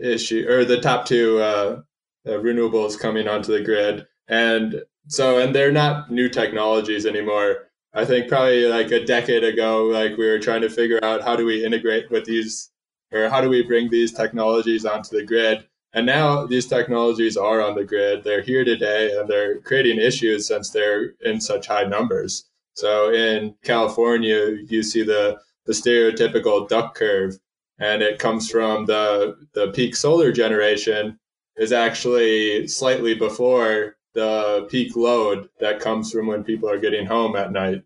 issue 0.00 0.46
or 0.48 0.64
the 0.64 0.80
top 0.80 1.06
two 1.06 1.38
uh, 1.38 1.80
uh, 2.26 2.30
renewables 2.30 2.98
coming 2.98 3.28
onto 3.28 3.52
the 3.52 3.64
grid. 3.64 4.06
And 4.28 4.82
so, 5.08 5.38
and 5.38 5.54
they're 5.54 5.72
not 5.72 6.10
new 6.10 6.28
technologies 6.28 7.06
anymore. 7.06 7.68
I 7.94 8.04
think 8.04 8.28
probably 8.28 8.66
like 8.66 8.90
a 8.90 9.04
decade 9.04 9.44
ago, 9.44 9.84
like 9.84 10.18
we 10.18 10.26
were 10.26 10.38
trying 10.38 10.60
to 10.60 10.68
figure 10.68 11.00
out 11.02 11.22
how 11.22 11.36
do 11.36 11.46
we 11.46 11.64
integrate 11.64 12.10
with 12.10 12.26
these 12.26 12.70
or 13.12 13.28
how 13.28 13.40
do 13.40 13.48
we 13.48 13.62
bring 13.62 13.88
these 13.88 14.12
technologies 14.12 14.84
onto 14.84 15.16
the 15.16 15.24
grid. 15.24 15.66
And 15.94 16.04
now 16.04 16.44
these 16.44 16.66
technologies 16.66 17.38
are 17.38 17.62
on 17.62 17.74
the 17.74 17.84
grid. 17.84 18.24
They're 18.24 18.42
here 18.42 18.64
today 18.64 19.16
and 19.16 19.28
they're 19.28 19.60
creating 19.60 19.98
issues 19.98 20.46
since 20.46 20.68
they're 20.68 21.14
in 21.24 21.40
such 21.40 21.68
high 21.68 21.84
numbers. 21.84 22.44
So 22.76 23.10
in 23.10 23.54
California, 23.64 24.58
you 24.68 24.82
see 24.82 25.02
the, 25.02 25.38
the 25.64 25.72
stereotypical 25.72 26.68
duck 26.68 26.94
curve, 26.94 27.38
and 27.78 28.02
it 28.02 28.18
comes 28.18 28.50
from 28.50 28.84
the, 28.84 29.36
the 29.54 29.72
peak 29.72 29.96
solar 29.96 30.30
generation 30.30 31.18
is 31.56 31.72
actually 31.72 32.68
slightly 32.68 33.14
before 33.14 33.96
the 34.12 34.66
peak 34.70 34.94
load 34.94 35.48
that 35.58 35.80
comes 35.80 36.12
from 36.12 36.26
when 36.26 36.44
people 36.44 36.68
are 36.68 36.78
getting 36.78 37.06
home 37.06 37.34
at 37.34 37.50
night. 37.50 37.82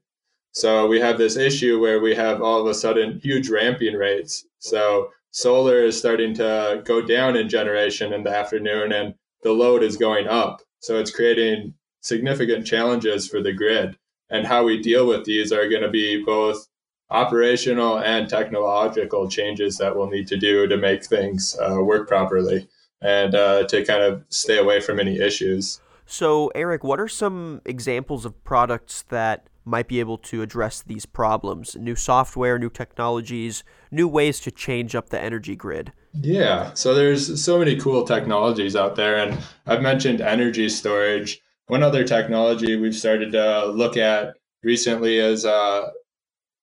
So 0.53 0.89
we 0.89 0.99
have 0.99 1.19
this 1.19 1.37
issue 1.37 1.81
where 1.81 2.01
we 2.01 2.15
have 2.17 2.43
all 2.43 2.61
of 2.61 2.67
a 2.67 2.75
sudden 2.75 3.21
huge 3.21 3.49
ramping 3.49 3.95
rates. 3.95 4.45
So 4.59 5.11
solar 5.31 5.85
is 5.85 5.97
starting 5.97 6.35
to 6.35 6.83
go 6.85 7.01
down 7.01 7.37
in 7.37 7.49
generation 7.49 8.13
in 8.13 8.25
the 8.25 8.37
afternoon 8.37 8.91
and 8.91 9.15
the 9.45 9.53
load 9.53 9.85
is 9.85 9.97
going 9.97 10.27
up. 10.27 10.63
So 10.81 10.99
it's 10.99 11.15
creating 11.15 11.75
significant 12.01 12.67
challenges 12.67 13.29
for 13.29 13.41
the 13.41 13.53
grid. 13.53 13.97
And 14.31 14.47
how 14.47 14.65
we 14.65 14.81
deal 14.81 15.07
with 15.07 15.25
these 15.25 15.53
are 15.53 15.69
going 15.69 15.83
to 15.83 15.91
be 15.91 16.23
both 16.23 16.67
operational 17.11 17.99
and 17.99 18.29
technological 18.29 19.29
changes 19.29 19.77
that 19.79 19.97
we'll 19.97 20.09
need 20.09 20.29
to 20.29 20.37
do 20.37 20.67
to 20.69 20.77
make 20.77 21.05
things 21.05 21.57
uh, 21.59 21.83
work 21.83 22.09
properly 22.09 22.69
and 23.03 23.35
uh, 23.35 23.67
to 23.67 23.85
kind 23.85 24.03
of 24.03 24.25
stay 24.29 24.59
away 24.59 24.81
from 24.81 25.01
any 25.01 25.19
issues. 25.19 25.81
So, 26.07 26.49
Eric, 26.55 26.85
what 26.85 27.01
are 27.01 27.09
some 27.09 27.63
examples 27.65 28.25
of 28.25 28.43
products 28.45 29.05
that 29.09 29.47
might 29.65 29.89
be 29.89 30.01
able 30.01 30.19
to 30.19 30.43
address 30.43 30.83
these 30.83 31.07
problems? 31.07 31.77
New 31.77 31.95
software, 31.95 32.59
new 32.59 32.71
technologies, 32.71 33.63
new 33.91 34.09
ways 34.09 34.41
to 34.41 34.51
change 34.51 34.95
up 34.95 35.11
the 35.11 35.21
energy 35.21 35.55
grid? 35.55 35.93
Yeah, 36.13 36.75
so 36.75 36.95
there's 36.95 37.43
so 37.43 37.59
many 37.59 37.77
cool 37.77 38.05
technologies 38.05 38.75
out 38.75 38.97
there, 38.97 39.17
and 39.17 39.39
I've 39.67 39.83
mentioned 39.83 40.21
energy 40.21 40.69
storage. 40.69 41.41
One 41.71 41.85
other 41.85 42.03
technology 42.03 42.75
we've 42.75 42.97
started 42.97 43.31
to 43.31 43.67
look 43.67 43.97
at 43.97 44.35
recently 44.65 45.19
is 45.19 45.47
uh, 45.47 45.91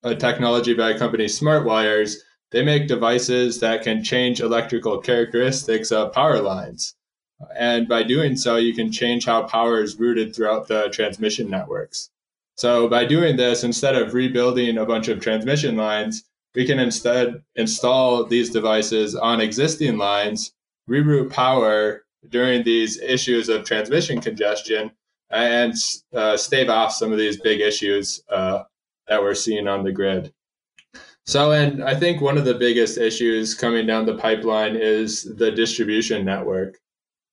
a 0.03 0.13
technology 0.13 0.73
by 0.73 0.89
a 0.89 0.99
company, 0.99 1.27
SmartWires, 1.27 2.15
they 2.51 2.61
make 2.61 2.89
devices 2.89 3.61
that 3.61 3.83
can 3.83 4.03
change 4.03 4.41
electrical 4.41 4.97
characteristics 4.97 5.93
of 5.93 6.11
power 6.11 6.41
lines. 6.41 6.93
And 7.55 7.87
by 7.87 8.03
doing 8.03 8.35
so, 8.35 8.57
you 8.57 8.73
can 8.75 8.91
change 8.91 9.23
how 9.23 9.43
power 9.43 9.81
is 9.81 9.97
routed 9.97 10.35
throughout 10.35 10.67
the 10.67 10.89
transmission 10.89 11.49
networks. 11.49 12.09
So 12.55 12.89
by 12.89 13.05
doing 13.05 13.37
this, 13.37 13.63
instead 13.63 13.95
of 13.95 14.13
rebuilding 14.13 14.77
a 14.77 14.85
bunch 14.85 15.07
of 15.07 15.21
transmission 15.21 15.77
lines, 15.77 16.25
we 16.53 16.65
can 16.65 16.79
instead 16.79 17.41
install 17.55 18.25
these 18.25 18.49
devices 18.49 19.15
on 19.15 19.39
existing 19.39 19.97
lines, 19.97 20.51
reroute 20.89 21.31
power 21.31 22.03
during 22.29 22.63
these 22.63 22.99
issues 23.01 23.47
of 23.47 23.63
transmission 23.63 24.19
congestion, 24.19 24.91
and 25.29 25.73
uh, 26.13 26.37
stave 26.37 26.69
off 26.69 26.93
some 26.93 27.11
of 27.11 27.17
these 27.17 27.39
big 27.39 27.61
issues 27.61 28.23
uh, 28.29 28.63
that 29.07 29.21
we're 29.21 29.35
seeing 29.35 29.67
on 29.67 29.83
the 29.83 29.91
grid. 29.91 30.33
So, 31.25 31.51
and 31.51 31.83
I 31.83 31.93
think 31.93 32.21
one 32.21 32.37
of 32.37 32.45
the 32.45 32.53
biggest 32.53 32.97
issues 32.97 33.53
coming 33.53 33.85
down 33.85 34.05
the 34.05 34.15
pipeline 34.15 34.77
is 34.77 35.23
the 35.35 35.51
distribution 35.51 36.23
network. 36.23 36.77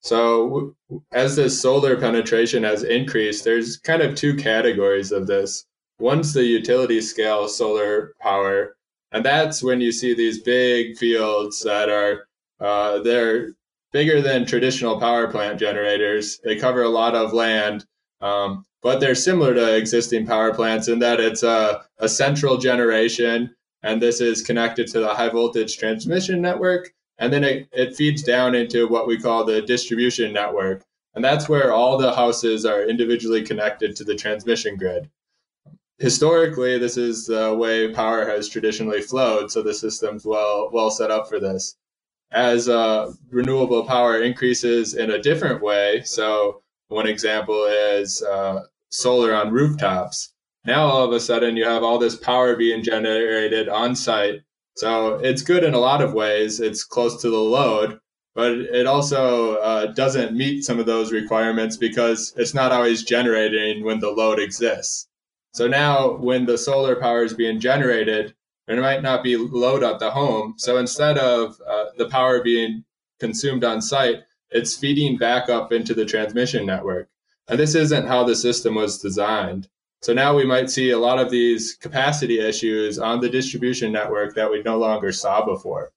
So, 0.01 0.75
as 1.13 1.37
the 1.37 1.49
solar 1.49 1.97
penetration 1.97 2.65
has 2.65 2.83
increased, 2.83 3.45
there's 3.45 3.79
kind 3.79 4.03
of 4.03 4.17
two 4.17 4.37
categories 4.37 5.13
of 5.13 5.27
this. 5.29 5.65
One's 6.01 6.35
the 6.35 6.45
utility 6.45 7.01
scale 7.01 7.47
solar 7.47 8.15
power, 8.21 8.77
and 9.13 9.25
that's 9.25 9.63
when 9.63 9.81
you 9.81 9.93
see 9.93 10.13
these 10.13 10.43
big 10.43 10.99
fields 10.99 11.63
that 11.63 11.89
are 11.89 12.27
uh, 12.61 12.99
they're 13.03 13.55
bigger 13.95 14.21
than 14.21 14.45
traditional 14.45 14.99
power 14.99 15.29
plant 15.29 15.59
generators. 15.59 16.41
They 16.43 16.57
cover 16.57 16.83
a 16.83 16.89
lot 16.89 17.15
of 17.15 17.33
land, 17.33 17.87
um, 18.21 18.67
but 18.83 18.99
they're 18.99 19.15
similar 19.15 19.55
to 19.55 19.77
existing 19.77 20.27
power 20.27 20.53
plants 20.53 20.89
in 20.89 20.99
that 20.99 21.21
it's 21.21 21.45
a, 21.45 21.85
a 21.99 22.09
central 22.09 22.59
generation 22.59 23.55
and 23.85 24.03
this 24.03 24.21
is 24.21 24.43
connected 24.43 24.89
to 24.89 24.99
the 24.99 25.15
high 25.15 25.29
voltage 25.29 25.79
transmission 25.79 26.43
network. 26.43 26.93
And 27.19 27.33
then 27.33 27.45
it, 27.45 27.69
it 27.71 27.95
feeds 27.95 28.25
down 28.25 28.57
into 28.57 28.89
what 28.89 29.07
we 29.07 29.17
call 29.17 29.45
the 29.45 29.63
distribution 29.63 30.33
network. 30.33 30.83
And 31.15 31.25
that's 31.25 31.49
where 31.49 31.73
all 31.73 31.97
the 31.97 32.13
houses 32.13 32.65
are 32.65 32.83
individually 32.83 33.43
connected 33.43 33.95
to 33.95 34.05
the 34.05 34.17
transmission 34.17 34.77
grid. 34.77 35.09
Historically, 35.99 36.79
this 36.79 36.97
is 36.97 37.27
the 37.27 37.55
way 37.55 37.93
power 37.93 38.27
has 38.27 38.49
traditionally 38.49 39.03
flowed, 39.03 39.53
so 39.53 39.63
the 39.63 39.73
system's 39.73 40.25
well 40.25 40.69
well 40.73 40.91
set 40.91 41.13
up 41.13 41.29
for 41.29 41.39
this. 41.39 41.77
As 42.33 42.69
uh, 42.69 43.13
renewable 43.31 43.85
power 43.85 44.21
increases 44.23 44.95
in 44.95 45.11
a 45.11 45.23
different 45.23 45.63
way, 45.63 46.03
so 46.05 46.63
one 46.89 47.07
example 47.07 47.65
is 47.65 48.23
uh, 48.23 48.63
solar 48.91 49.35
on 49.35 49.53
rooftops 49.53 50.33
now 50.67 50.87
all 50.87 51.05
of 51.05 51.13
a 51.13 51.21
sudden 51.21 51.57
you 51.57 51.65
have 51.65 51.83
all 51.83 51.99
this 51.99 52.17
power 52.17 52.57
being 52.57 52.83
generated 52.83 53.69
on 53.69 53.95
site 53.95 54.43
So 54.77 55.17
it's 55.17 55.43
good 55.43 55.63
in 55.65 55.75
a 55.75 55.79
lot 55.79 56.01
of 56.03 56.15
ways. 56.15 56.61
It's 56.61 56.85
close 56.85 57.21
to 57.23 57.31
the 57.31 57.39
load, 57.39 57.99
but 58.35 58.53
it 58.53 58.87
also 58.87 59.57
uh, 59.57 59.87
doesn't 59.93 60.37
meet 60.37 60.65
some 60.65 60.79
of 60.81 60.87
those 60.87 61.13
requirements 61.13 61.77
because 61.77 62.33
it's 62.37 62.55
not 62.55 62.73
always 62.73 63.05
generating 63.05 63.85
when 63.85 64.01
the 64.01 64.11
load 64.11 64.39
exists. 64.41 65.09
So 65.53 65.69
now, 65.69 66.17
when 66.17 66.47
the 66.47 66.59
solar 66.59 66.97
power 66.97 67.23
is 67.25 67.35
being 67.35 67.61
generated, 67.61 68.35
there 68.67 68.81
might 68.81 69.03
not 69.03 69.23
be 69.23 69.37
load 69.37 69.85
at 69.85 70.01
the 70.01 70.11
home. 70.11 70.55
So 70.57 70.79
instead 70.79 71.19
of 71.19 71.57
uh, 71.69 71.74
the 71.97 72.09
power 72.09 72.43
being 72.43 72.85
consumed 73.21 73.65
on 73.65 73.81
site, 73.81 74.23
it's 74.51 74.77
feeding 74.77 75.17
back 75.17 75.49
up 75.49 75.73
into 75.73 75.95
the 75.95 76.05
transmission 76.05 76.67
network. 76.67 77.09
And 77.49 77.59
this 77.59 77.75
isn't 77.75 78.07
how 78.07 78.25
the 78.25 78.37
system 78.37 78.75
was 78.75 78.99
designed. 78.99 79.69
So 80.03 80.13
now 80.13 80.37
we 80.37 80.45
might 80.45 80.71
see 80.71 80.91
a 80.91 80.99
lot 80.99 81.19
of 81.19 81.31
these 81.31 81.75
capacity 81.75 82.39
issues 82.39 82.99
on 82.99 83.21
the 83.21 83.29
distribution 83.29 83.91
network 83.91 84.35
that 84.35 84.51
we 84.51 84.63
no 84.63 84.79
longer 84.79 85.13
saw 85.13 85.45
before. 85.45 85.93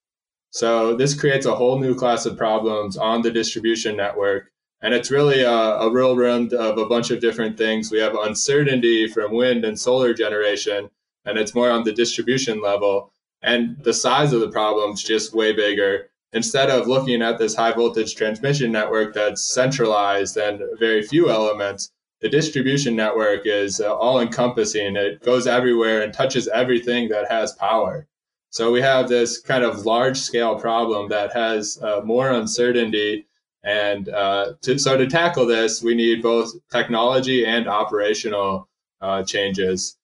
So 0.50 0.94
this 0.94 1.18
creates 1.18 1.46
a 1.46 1.54
whole 1.54 1.78
new 1.78 1.94
class 1.94 2.24
of 2.24 2.38
problems 2.38 2.96
on 2.96 3.22
the 3.22 3.30
distribution 3.30 3.96
network. 3.96 4.50
And 4.80 4.94
it's 4.94 5.10
really 5.10 5.42
a, 5.42 5.52
a 5.52 5.90
whirlwind 5.90 6.54
of 6.54 6.78
a 6.78 6.86
bunch 6.86 7.10
of 7.10 7.20
different 7.20 7.58
things. 7.58 7.90
We 7.90 7.98
have 7.98 8.14
uncertainty 8.14 9.08
from 9.08 9.34
wind 9.34 9.64
and 9.64 9.78
solar 9.78 10.14
generation, 10.14 10.88
and 11.24 11.36
it's 11.36 11.54
more 11.54 11.70
on 11.70 11.84
the 11.84 11.92
distribution 11.92 12.62
level. 12.62 13.12
And 13.42 13.76
the 13.82 13.94
size 13.94 14.32
of 14.32 14.40
the 14.40 14.50
problem's 14.50 15.02
just 15.02 15.34
way 15.34 15.52
bigger. 15.52 16.10
Instead 16.32 16.70
of 16.70 16.86
looking 16.86 17.22
at 17.22 17.38
this 17.38 17.54
high 17.54 17.72
voltage 17.72 18.14
transmission 18.14 18.70
network 18.70 19.14
that's 19.14 19.42
centralized 19.42 20.36
and 20.36 20.60
very 20.78 21.02
few 21.02 21.30
elements, 21.30 21.90
the 22.20 22.28
distribution 22.28 22.96
network 22.96 23.46
is 23.46 23.80
uh, 23.80 23.94
all 23.94 24.20
encompassing. 24.20 24.96
It 24.96 25.22
goes 25.22 25.46
everywhere 25.46 26.02
and 26.02 26.12
touches 26.12 26.48
everything 26.48 27.08
that 27.10 27.30
has 27.30 27.52
power. 27.52 28.08
So 28.50 28.72
we 28.72 28.80
have 28.80 29.08
this 29.08 29.40
kind 29.40 29.62
of 29.62 29.86
large 29.86 30.18
scale 30.18 30.58
problem 30.58 31.08
that 31.10 31.32
has 31.32 31.78
uh, 31.82 32.00
more 32.04 32.30
uncertainty. 32.30 33.26
And 33.62 34.08
uh, 34.08 34.54
to, 34.62 34.78
so 34.78 34.96
to 34.96 35.06
tackle 35.06 35.46
this, 35.46 35.82
we 35.82 35.94
need 35.94 36.22
both 36.22 36.52
technology 36.72 37.44
and 37.46 37.68
operational 37.68 38.68
uh, 39.00 39.22
changes. 39.22 39.96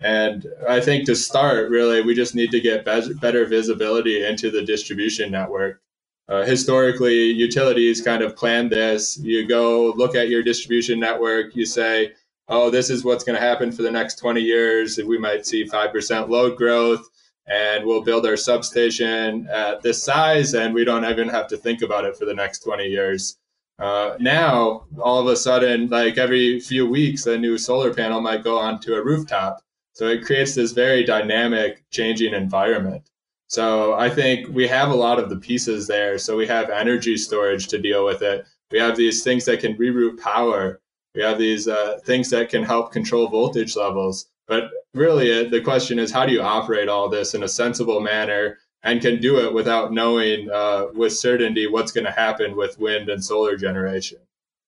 And 0.00 0.46
I 0.68 0.80
think 0.80 1.06
to 1.06 1.14
start, 1.14 1.70
really, 1.70 2.02
we 2.02 2.14
just 2.14 2.34
need 2.34 2.50
to 2.50 2.60
get 2.60 2.84
be- 2.84 3.14
better 3.14 3.46
visibility 3.46 4.24
into 4.24 4.50
the 4.50 4.62
distribution 4.62 5.30
network. 5.30 5.80
Uh, 6.28 6.42
historically, 6.42 7.30
utilities 7.30 8.00
kind 8.00 8.22
of 8.22 8.36
plan 8.36 8.68
this. 8.68 9.18
You 9.18 9.46
go 9.46 9.92
look 9.96 10.14
at 10.14 10.28
your 10.28 10.42
distribution 10.42 10.98
network, 10.98 11.54
you 11.54 11.66
say, 11.66 12.12
oh, 12.48 12.70
this 12.70 12.90
is 12.90 13.04
what's 13.04 13.24
going 13.24 13.38
to 13.38 13.46
happen 13.46 13.72
for 13.72 13.82
the 13.82 13.90
next 13.90 14.18
20 14.18 14.40
years. 14.40 14.98
We 14.98 15.18
might 15.18 15.46
see 15.46 15.64
5% 15.64 16.28
load 16.28 16.56
growth, 16.56 17.08
and 17.46 17.84
we'll 17.84 18.02
build 18.02 18.26
our 18.26 18.36
substation 18.36 19.46
at 19.48 19.82
this 19.82 20.02
size, 20.02 20.54
and 20.54 20.74
we 20.74 20.84
don't 20.84 21.04
even 21.04 21.28
have 21.28 21.48
to 21.48 21.56
think 21.56 21.82
about 21.82 22.04
it 22.04 22.16
for 22.16 22.24
the 22.24 22.34
next 22.34 22.60
20 22.60 22.86
years. 22.86 23.38
Uh, 23.78 24.16
now, 24.20 24.84
all 25.00 25.18
of 25.20 25.26
a 25.26 25.36
sudden, 25.36 25.88
like 25.88 26.16
every 26.16 26.60
few 26.60 26.86
weeks, 26.86 27.26
a 27.26 27.36
new 27.36 27.58
solar 27.58 27.92
panel 27.92 28.20
might 28.20 28.44
go 28.44 28.58
onto 28.58 28.94
a 28.94 29.02
rooftop. 29.02 29.60
So 29.94 30.08
it 30.08 30.24
creates 30.24 30.54
this 30.54 30.72
very 30.72 31.04
dynamic, 31.04 31.84
changing 31.90 32.34
environment. 32.34 33.10
So 33.48 33.94
I 33.94 34.10
think 34.10 34.48
we 34.48 34.66
have 34.66 34.90
a 34.90 34.94
lot 34.94 35.20
of 35.20 35.30
the 35.30 35.36
pieces 35.36 35.86
there. 35.86 36.18
So 36.18 36.36
we 36.36 36.46
have 36.48 36.68
energy 36.68 37.16
storage 37.16 37.68
to 37.68 37.78
deal 37.78 38.04
with 38.04 38.20
it. 38.20 38.44
We 38.72 38.78
have 38.80 38.96
these 38.96 39.22
things 39.22 39.44
that 39.44 39.60
can 39.60 39.76
reroute 39.76 40.20
power. 40.20 40.80
We 41.14 41.22
have 41.22 41.38
these 41.38 41.68
uh, 41.68 42.00
things 42.04 42.28
that 42.30 42.48
can 42.48 42.64
help 42.64 42.90
control 42.90 43.28
voltage 43.28 43.76
levels. 43.76 44.26
But 44.48 44.70
really, 44.94 45.32
uh, 45.32 45.48
the 45.48 45.60
question 45.60 46.00
is 46.00 46.10
how 46.10 46.26
do 46.26 46.32
you 46.32 46.42
operate 46.42 46.88
all 46.88 47.08
this 47.08 47.34
in 47.34 47.44
a 47.44 47.48
sensible 47.48 48.00
manner 48.00 48.58
and 48.82 49.00
can 49.00 49.20
do 49.20 49.38
it 49.38 49.54
without 49.54 49.92
knowing 49.92 50.50
uh, 50.50 50.86
with 50.92 51.16
certainty 51.16 51.68
what's 51.68 51.92
going 51.92 52.04
to 52.04 52.10
happen 52.10 52.56
with 52.56 52.80
wind 52.80 53.08
and 53.08 53.24
solar 53.24 53.56
generation? 53.56 54.18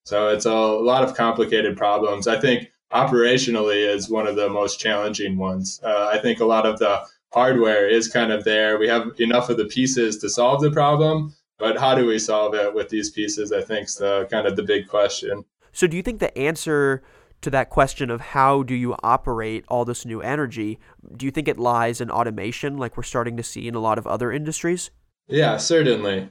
So 0.04 0.28
it's 0.28 0.46
a 0.46 0.54
lot 0.54 1.02
of 1.02 1.16
complicated 1.16 1.76
problems. 1.76 2.28
I 2.28 2.38
think 2.38 2.70
operationally 2.92 3.86
is 3.88 4.08
one 4.08 4.26
of 4.26 4.36
the 4.36 4.48
most 4.48 4.78
challenging 4.78 5.36
ones. 5.36 5.80
Uh, 5.82 6.10
I 6.12 6.18
think 6.18 6.40
a 6.40 6.44
lot 6.44 6.66
of 6.66 6.78
the 6.78 7.04
hardware 7.32 7.88
is 7.88 8.08
kind 8.08 8.32
of 8.32 8.44
there. 8.44 8.78
We 8.78 8.88
have 8.88 9.12
enough 9.18 9.50
of 9.50 9.56
the 9.56 9.66
pieces 9.66 10.18
to 10.18 10.28
solve 10.28 10.62
the 10.62 10.70
problem, 10.70 11.34
but 11.58 11.78
how 11.78 11.94
do 11.94 12.06
we 12.06 12.18
solve 12.18 12.54
it 12.54 12.74
with 12.74 12.88
these 12.88 13.10
pieces? 13.10 13.52
I 13.52 13.62
think 13.62 13.88
is 13.88 13.96
the 13.96 14.26
kind 14.30 14.46
of 14.46 14.56
the 14.56 14.62
big 14.62 14.88
question. 14.88 15.44
So, 15.72 15.86
do 15.86 15.96
you 15.96 16.02
think 16.02 16.20
the 16.20 16.36
answer 16.38 17.02
to 17.42 17.50
that 17.50 17.70
question 17.70 18.10
of 18.10 18.20
how 18.20 18.62
do 18.62 18.74
you 18.74 18.96
operate 19.02 19.64
all 19.68 19.84
this 19.84 20.04
new 20.04 20.20
energy, 20.20 20.78
do 21.16 21.26
you 21.26 21.30
think 21.30 21.48
it 21.48 21.58
lies 21.58 22.00
in 22.00 22.10
automation, 22.10 22.76
like 22.76 22.96
we're 22.96 23.02
starting 23.02 23.36
to 23.36 23.42
see 23.42 23.68
in 23.68 23.74
a 23.74 23.80
lot 23.80 23.98
of 23.98 24.06
other 24.06 24.32
industries? 24.32 24.90
Yeah, 25.28 25.56
certainly. 25.56 26.30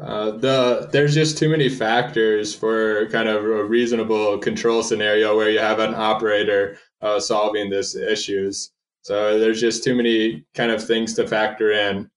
Uh, 0.00 0.32
the 0.32 0.88
there's 0.90 1.14
just 1.14 1.38
too 1.38 1.48
many 1.48 1.68
factors 1.68 2.54
for 2.54 3.08
kind 3.10 3.28
of 3.28 3.44
a 3.44 3.64
reasonable 3.64 4.38
control 4.38 4.82
scenario 4.82 5.36
where 5.36 5.50
you 5.50 5.58
have 5.58 5.78
an 5.78 5.94
operator 5.94 6.76
uh, 7.00 7.20
solving 7.20 7.70
these 7.70 7.94
issues. 7.94 8.72
So 9.02 9.38
there's 9.38 9.60
just 9.60 9.84
too 9.84 9.94
many 9.94 10.44
kind 10.54 10.72
of 10.72 10.84
things 10.84 11.14
to 11.14 11.28
factor 11.28 11.70
in. 11.70 12.10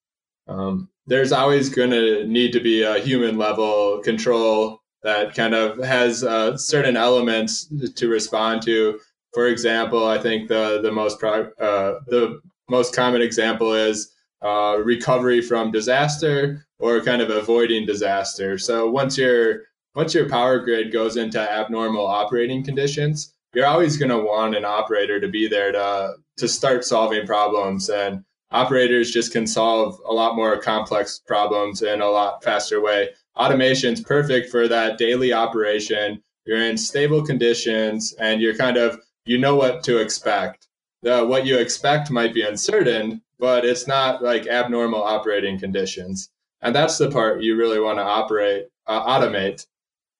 Um, 0.47 0.89
there's 1.05 1.31
always 1.31 1.69
going 1.69 1.91
to 1.91 2.25
need 2.25 2.51
to 2.53 2.59
be 2.59 2.81
a 2.81 2.99
human 2.99 3.37
level 3.37 3.99
control 3.99 4.81
that 5.03 5.35
kind 5.35 5.53
of 5.53 5.77
has 5.83 6.23
uh, 6.23 6.57
certain 6.57 6.97
elements 6.97 7.71
to 7.95 8.07
respond 8.07 8.61
to. 8.63 8.99
For 9.33 9.47
example, 9.47 10.07
I 10.07 10.17
think 10.17 10.47
the 10.47 10.79
the 10.81 10.91
most 10.91 11.19
pro- 11.19 11.51
uh, 11.59 11.99
the 12.07 12.41
most 12.69 12.95
common 12.95 13.21
example 13.21 13.73
is 13.73 14.13
uh, 14.41 14.77
recovery 14.83 15.41
from 15.41 15.71
disaster 15.71 16.65
or 16.79 17.01
kind 17.01 17.21
of 17.21 17.29
avoiding 17.29 17.85
disaster. 17.85 18.57
So 18.57 18.89
once 18.89 19.17
your 19.17 19.63
once 19.95 20.13
your 20.13 20.29
power 20.29 20.59
grid 20.59 20.93
goes 20.93 21.17
into 21.17 21.39
abnormal 21.39 22.05
operating 22.05 22.63
conditions, 22.63 23.33
you're 23.53 23.65
always 23.65 23.97
going 23.97 24.11
to 24.11 24.19
want 24.19 24.55
an 24.55 24.63
operator 24.63 25.19
to 25.19 25.27
be 25.27 25.47
there 25.47 25.71
to 25.71 26.13
to 26.37 26.47
start 26.47 26.85
solving 26.85 27.25
problems. 27.25 27.89
And 27.89 28.23
operators 28.51 29.11
just 29.11 29.31
can 29.31 29.47
solve 29.47 29.99
a 30.07 30.13
lot 30.13 30.35
more 30.35 30.57
complex 30.59 31.19
problems 31.25 31.81
in 31.81 32.01
a 32.01 32.09
lot 32.09 32.43
faster 32.43 32.79
way. 32.79 33.09
Automation 33.35 33.93
is 33.93 34.01
perfect 34.01 34.49
for 34.49 34.67
that 34.67 34.97
daily 34.97 35.33
operation. 35.33 36.21
You're 36.45 36.61
in 36.61 36.77
stable 36.77 37.23
conditions 37.23 38.13
and 38.19 38.39
you're 38.41 38.55
kind 38.55 38.77
of 38.77 38.99
you 39.25 39.37
know 39.37 39.55
what 39.55 39.83
to 39.83 39.97
expect 39.97 40.66
the, 41.03 41.25
what 41.25 41.45
you 41.45 41.57
expect 41.57 42.11
might 42.11 42.33
be 42.33 42.41
uncertain 42.41 43.21
but 43.39 43.65
it's 43.65 43.87
not 43.87 44.23
like 44.23 44.47
abnormal 44.47 45.03
operating 45.03 45.59
conditions 45.59 46.29
and 46.61 46.75
that's 46.75 46.97
the 46.97 47.09
part 47.09 47.41
you 47.41 47.55
really 47.55 47.79
want 47.79 47.99
to 47.99 48.03
operate 48.03 48.67
uh, 48.87 49.05
automate 49.05 49.65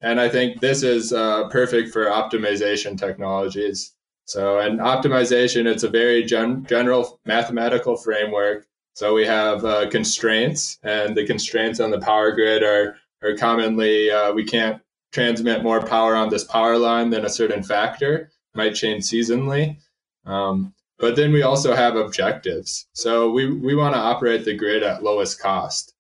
and 0.02 0.20
I 0.20 0.30
think 0.30 0.62
this 0.62 0.84
is 0.84 1.12
uh, 1.12 1.48
perfect 1.50 1.92
for 1.92 2.06
optimization 2.06 2.98
technologies. 2.98 3.96
So, 4.26 4.60
and 4.60 4.80
optimization, 4.80 5.66
it's 5.66 5.84
a 5.84 5.90
very 5.90 6.24
gen- 6.24 6.66
general 6.66 7.20
mathematical 7.26 7.96
framework. 7.96 8.68
So 8.94 9.14
we 9.14 9.26
have 9.26 9.64
uh, 9.64 9.90
constraints, 9.90 10.80
and 10.84 11.16
the 11.16 11.26
constraints 11.26 11.80
on 11.80 11.92
the 11.92 12.00
power 12.00 12.32
grid 12.32 12.64
are 12.64 12.98
are 13.24 13.36
commonly 13.36 14.12
uh, 14.12 14.34
we 14.34 14.44
can't 14.44 14.82
transmit 15.12 15.64
more 15.64 15.82
power 15.82 16.16
on 16.16 16.30
this 16.30 16.44
power 16.44 16.78
line 16.78 17.10
than 17.10 17.26
a 17.26 17.30
certain 17.30 17.64
factor. 17.64 18.32
Might 18.54 18.76
change 18.76 19.04
seasonally. 19.04 19.78
Um, 20.28 20.74
but 21.00 21.16
then 21.16 21.32
we 21.32 21.44
also 21.44 21.74
have 21.74 21.96
objectives. 21.96 22.88
So 22.94 23.32
we, 23.32 23.52
we 23.52 23.76
want 23.76 23.96
to 23.96 24.00
operate 24.00 24.46
the 24.46 24.56
grid 24.56 24.84
at 24.84 25.04
lowest 25.04 25.40
cost. 25.40 25.94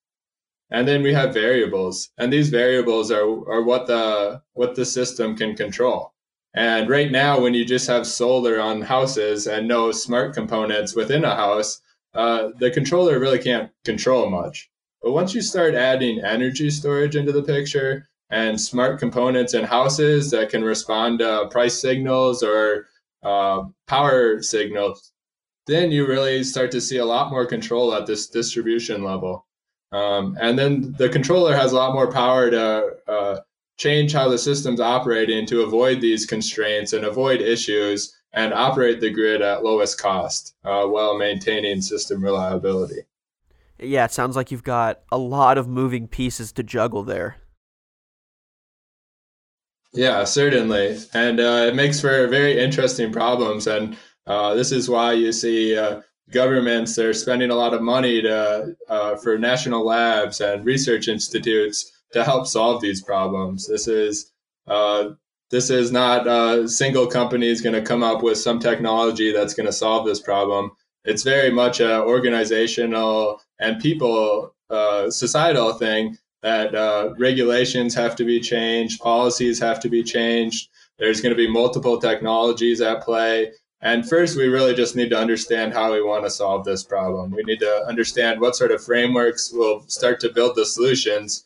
And 0.69 0.87
then 0.87 1.01
we 1.01 1.13
have 1.13 1.33
variables. 1.33 2.09
And 2.17 2.31
these 2.31 2.49
variables 2.49 3.09
are, 3.09 3.23
are 3.23 3.63
what 3.63 3.87
the 3.87 4.41
what 4.53 4.75
the 4.75 4.85
system 4.85 5.35
can 5.37 5.55
control. 5.55 6.13
And 6.53 6.89
right 6.89 7.11
now 7.11 7.39
when 7.39 7.53
you 7.53 7.63
just 7.63 7.87
have 7.87 8.05
solar 8.05 8.59
on 8.59 8.81
houses 8.81 9.47
and 9.47 9.67
no 9.67 9.91
smart 9.91 10.33
components 10.33 10.95
within 10.95 11.23
a 11.23 11.35
house 11.35 11.81
uh, 12.17 12.49
the 12.57 12.71
controller 12.71 13.19
really 13.19 13.37
can't 13.37 13.71
control 13.85 14.27
much. 14.29 14.69
But 15.03 15.11
once 15.11 15.35
you 15.35 15.41
start 15.41 15.75
adding 15.75 16.19
energy 16.19 16.71
storage 16.71 17.15
into 17.15 17.31
the 17.31 17.43
picture 17.43 18.09
and 18.31 18.59
smart 18.59 18.99
components 18.99 19.53
in 19.53 19.63
houses 19.63 20.31
that 20.31 20.49
can 20.49 20.63
respond 20.63 21.19
to 21.19 21.47
price 21.51 21.79
signals 21.79 22.41
or 22.41 22.87
uh, 23.27 23.63
power 23.87 24.41
signals 24.41 25.11
then 25.65 25.91
you 25.91 26.07
really 26.07 26.43
start 26.43 26.71
to 26.71 26.79
see 26.79 26.97
a 26.97 27.05
lot 27.05 27.29
more 27.29 27.45
control 27.45 27.93
at 27.93 28.05
this 28.05 28.27
distribution 28.27 29.03
level 29.03 29.45
um, 29.91 30.37
and 30.39 30.57
then 30.59 30.93
the 30.97 31.09
controller 31.09 31.55
has 31.55 31.71
a 31.71 31.75
lot 31.75 31.93
more 31.93 32.11
power 32.11 32.49
to 32.49 32.97
uh, 33.07 33.39
change 33.77 34.11
how 34.13 34.27
the 34.27 34.37
system's 34.37 34.79
operating 34.79 35.45
to 35.45 35.61
avoid 35.61 36.01
these 36.01 36.25
constraints 36.25 36.93
and 36.93 37.05
avoid 37.05 37.41
issues 37.41 38.13
and 38.33 38.53
operate 38.53 38.99
the 38.99 39.09
grid 39.09 39.41
at 39.41 39.63
lowest 39.63 39.99
cost 39.99 40.55
uh, 40.65 40.85
while 40.85 41.17
maintaining 41.17 41.81
system 41.81 42.23
reliability. 42.23 43.01
Yeah, 43.79 44.05
it 44.05 44.11
sounds 44.11 44.35
like 44.35 44.51
you've 44.51 44.63
got 44.63 45.01
a 45.11 45.17
lot 45.17 45.57
of 45.57 45.67
moving 45.67 46.07
pieces 46.07 46.51
to 46.53 46.63
juggle 46.63 47.03
there. 47.03 47.37
Yeah, 49.93 50.23
certainly. 50.25 50.97
And 51.13 51.39
uh, 51.39 51.65
it 51.67 51.75
makes 51.75 51.99
for 51.99 52.27
very 52.27 52.59
interesting 52.59 53.11
problems. 53.11 53.67
And 53.67 53.97
uh, 54.25 54.53
this 54.53 54.71
is 54.71 54.89
why 54.89 55.13
you 55.13 55.31
see 55.31 55.77
uh, 55.77 56.01
governments 56.31 56.97
are 56.99 57.13
spending 57.13 57.49
a 57.51 57.55
lot 57.55 57.73
of 57.73 57.81
money 57.81 58.21
to 58.21 58.75
uh, 58.89 59.15
for 59.17 59.37
national 59.37 59.85
labs 59.85 60.41
and 60.41 60.65
research 60.65 61.07
institutes 61.07 61.91
to 62.13 62.23
help 62.23 62.47
solve 62.47 62.81
these 62.81 63.01
problems. 63.01 63.67
This 63.67 63.87
is 63.87 64.31
uh, 64.67 65.09
this 65.49 65.69
is 65.69 65.91
not 65.91 66.27
a 66.27 66.67
single 66.67 67.07
company 67.07 67.47
is 67.47 67.61
going 67.61 67.75
to 67.75 67.81
come 67.81 68.03
up 68.03 68.21
with 68.21 68.37
some 68.37 68.59
technology 68.59 69.31
that's 69.31 69.53
going 69.53 69.65
to 69.65 69.71
solve 69.71 70.05
this 70.05 70.21
problem. 70.21 70.71
It's 71.05 71.23
very 71.23 71.51
much 71.51 71.79
an 71.79 72.01
organizational 72.01 73.41
and 73.59 73.81
people 73.81 74.53
uh, 74.69 75.09
societal 75.09 75.73
thing 75.73 76.17
that 76.43 76.75
uh, 76.75 77.13
regulations 77.17 77.95
have 77.95 78.15
to 78.15 78.23
be 78.23 78.39
changed, 78.39 79.01
policies 79.01 79.59
have 79.59 79.79
to 79.81 79.89
be 79.89 80.03
changed. 80.03 80.69
There's 80.99 81.21
going 81.21 81.31
to 81.31 81.37
be 81.37 81.49
multiple 81.49 81.99
technologies 81.99 82.81
at 82.81 83.03
play. 83.03 83.51
And 83.81 84.07
first, 84.07 84.35
we 84.35 84.47
really 84.47 84.73
just 84.73 84.95
need 84.95 85.09
to 85.09 85.19
understand 85.19 85.73
how 85.73 85.93
we 85.93 86.01
want 86.01 86.23
to 86.25 86.31
solve 86.31 86.65
this 86.65 86.83
problem. 86.83 87.31
We 87.31 87.43
need 87.43 87.59
to 87.59 87.85
understand 87.87 88.41
what 88.41 88.55
sort 88.55 88.71
of 88.71 88.83
frameworks 88.83 89.51
will 89.53 89.83
start 89.87 90.19
to 90.21 90.33
build 90.33 90.55
the 90.55 90.65
solutions. 90.65 91.45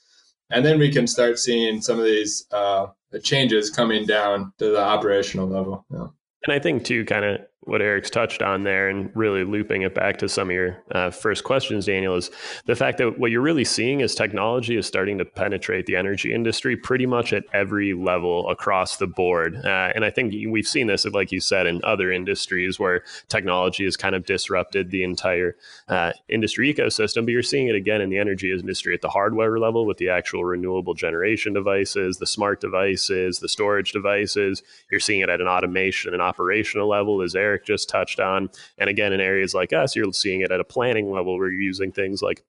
And 0.50 0.66
then 0.66 0.80
we 0.80 0.92
can 0.92 1.08
start 1.08 1.40
seeing 1.40 1.82
some 1.82 2.00
of 2.00 2.06
these 2.06 2.48
uh, 2.52 2.88
changes 3.22 3.70
coming 3.70 4.06
down 4.06 4.54
to 4.60 4.72
the 4.72 4.82
operational 4.82 5.48
level. 5.48 5.86
Yeah. 5.92 6.08
And 6.46 6.54
I 6.54 6.60
think, 6.60 6.86
too, 6.86 7.04
kind 7.06 7.26
of 7.26 7.42
what 7.66 7.82
Eric's 7.82 8.10
touched 8.10 8.42
on 8.42 8.64
there 8.64 8.90
and 8.90 9.12
really 9.16 9.44
looping 9.44 9.84
it 9.84 9.94
back 9.94 10.18
to 10.18 10.28
some 10.28 10.50
of 10.50 10.54
your 10.54 10.84
uh, 10.92 11.12
first 11.12 11.44
questions, 11.44 11.86
Daniel, 11.86 12.16
is 12.16 12.32
the 12.66 12.76
fact 12.76 12.98
that 12.98 13.20
what 13.20 13.30
you're 13.30 13.42
really 13.42 13.64
seeing 13.64 14.02
is 14.02 14.16
technology 14.16 14.78
is 14.78 14.88
starting 14.88 15.20
to 15.20 15.26
penetrate 15.26 15.86
the 15.86 15.96
energy 15.96 16.34
industry 16.34 16.76
pretty 16.76 17.06
much 17.06 17.34
at 17.34 17.44
every 17.54 17.94
level 17.94 18.50
across 18.50 18.98
the 18.98 19.06
board. 19.06 19.56
Uh, 19.64 19.92
and 19.94 20.04
I 20.04 20.10
think 20.10 20.34
we've 20.50 20.68
seen 20.68 20.88
this, 20.88 21.06
like 21.06 21.32
you 21.32 21.40
said, 21.40 21.68
in 21.68 21.82
other 21.84 22.12
industries 22.12 22.80
where 22.80 23.04
technology 23.30 23.84
has 23.84 23.96
kind 23.96 24.16
of 24.16 24.26
disrupted 24.26 24.90
the 24.90 25.04
entire 25.04 25.56
uh, 25.88 26.14
industry 26.30 26.74
ecosystem. 26.74 27.26
But 27.26 27.32
you're 27.32 27.44
seeing 27.44 27.68
it 27.68 27.76
again 27.76 28.02
in 28.02 28.10
the 28.10 28.18
energy 28.18 28.52
industry 28.52 28.96
at 28.96 29.02
the 29.02 29.10
hardware 29.10 29.60
level 29.60 29.86
with 29.86 29.98
the 29.98 30.10
actual 30.10 30.44
renewable 30.44 30.96
generation 30.96 31.54
devices, 31.54 32.18
the 32.18 32.26
smart 32.26 32.60
devices, 32.60 33.38
the 33.38 33.50
storage 33.50 33.92
devices. 33.92 34.64
You're 34.90 35.00
seeing 35.00 35.20
it 35.20 35.30
at 35.30 35.42
an 35.42 35.48
automation 35.48 36.14
and 36.14 36.24
operational 36.24 36.90
level 36.90 37.22
as 37.22 37.36
Eric 37.36 37.51
Eric 37.52 37.66
just 37.66 37.90
touched 37.90 38.22
on. 38.22 38.50
And 38.78 38.90
again, 38.90 39.12
in 39.12 39.20
areas 39.20 39.54
like 39.54 39.74
us, 39.74 39.94
you're 39.94 40.14
seeing 40.14 40.40
it 40.40 40.52
at 40.52 40.62
a 40.62 40.64
planning 40.64 41.12
level 41.12 41.38
where 41.38 41.52
you're 41.52 41.62
using 41.62 41.92
things 41.92 42.22
like 42.22 42.44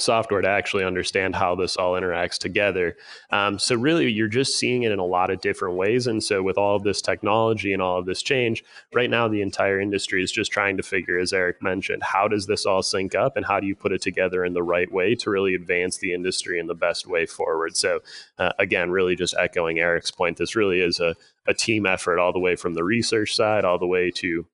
software 0.00 0.40
to 0.40 0.48
actually 0.48 0.84
understand 0.84 1.36
how 1.36 1.54
this 1.54 1.76
all 1.76 1.92
interacts 1.92 2.38
together. 2.38 2.96
Um, 3.30 3.58
so 3.58 3.74
really, 3.76 4.10
you're 4.10 4.28
just 4.28 4.58
seeing 4.58 4.82
it 4.82 4.92
in 4.92 4.98
a 4.98 5.04
lot 5.04 5.30
of 5.30 5.40
different 5.40 5.76
ways. 5.76 6.06
And 6.06 6.22
so 6.22 6.42
with 6.42 6.58
all 6.58 6.76
of 6.76 6.82
this 6.82 7.02
technology 7.02 7.72
and 7.72 7.82
all 7.82 7.98
of 7.98 8.06
this 8.06 8.22
change, 8.22 8.64
right 8.94 9.10
now 9.10 9.28
the 9.28 9.42
entire 9.42 9.80
industry 9.80 10.22
is 10.22 10.32
just 10.32 10.52
trying 10.52 10.76
to 10.76 10.82
figure, 10.82 11.18
as 11.18 11.32
Eric 11.32 11.62
mentioned, 11.62 12.02
how 12.02 12.28
does 12.28 12.46
this 12.46 12.66
all 12.66 12.82
sync 12.82 13.14
up 13.14 13.36
and 13.36 13.46
how 13.46 13.60
do 13.60 13.66
you 13.66 13.74
put 13.74 13.92
it 13.92 14.02
together 14.02 14.44
in 14.44 14.52
the 14.52 14.62
right 14.62 14.90
way 14.90 15.14
to 15.14 15.30
really 15.30 15.54
advance 15.54 15.98
the 15.98 16.12
industry 16.12 16.58
in 16.58 16.66
the 16.66 16.74
best 16.74 17.06
way 17.06 17.26
forward. 17.26 17.76
So 17.76 18.00
uh, 18.38 18.52
again, 18.58 18.90
really 18.90 19.16
just 19.16 19.34
echoing 19.38 19.78
Eric's 19.78 20.10
point, 20.10 20.36
this 20.36 20.56
really 20.56 20.80
is 20.80 21.00
a, 21.00 21.14
a 21.46 21.54
team 21.54 21.86
effort 21.86 22.18
all 22.18 22.32
the 22.32 22.38
way 22.38 22.56
from 22.56 22.74
the 22.74 22.84
research 22.84 23.34
side 23.34 23.64
all 23.64 23.78
the 23.78 23.86
way 23.86 24.10
to 24.12 24.46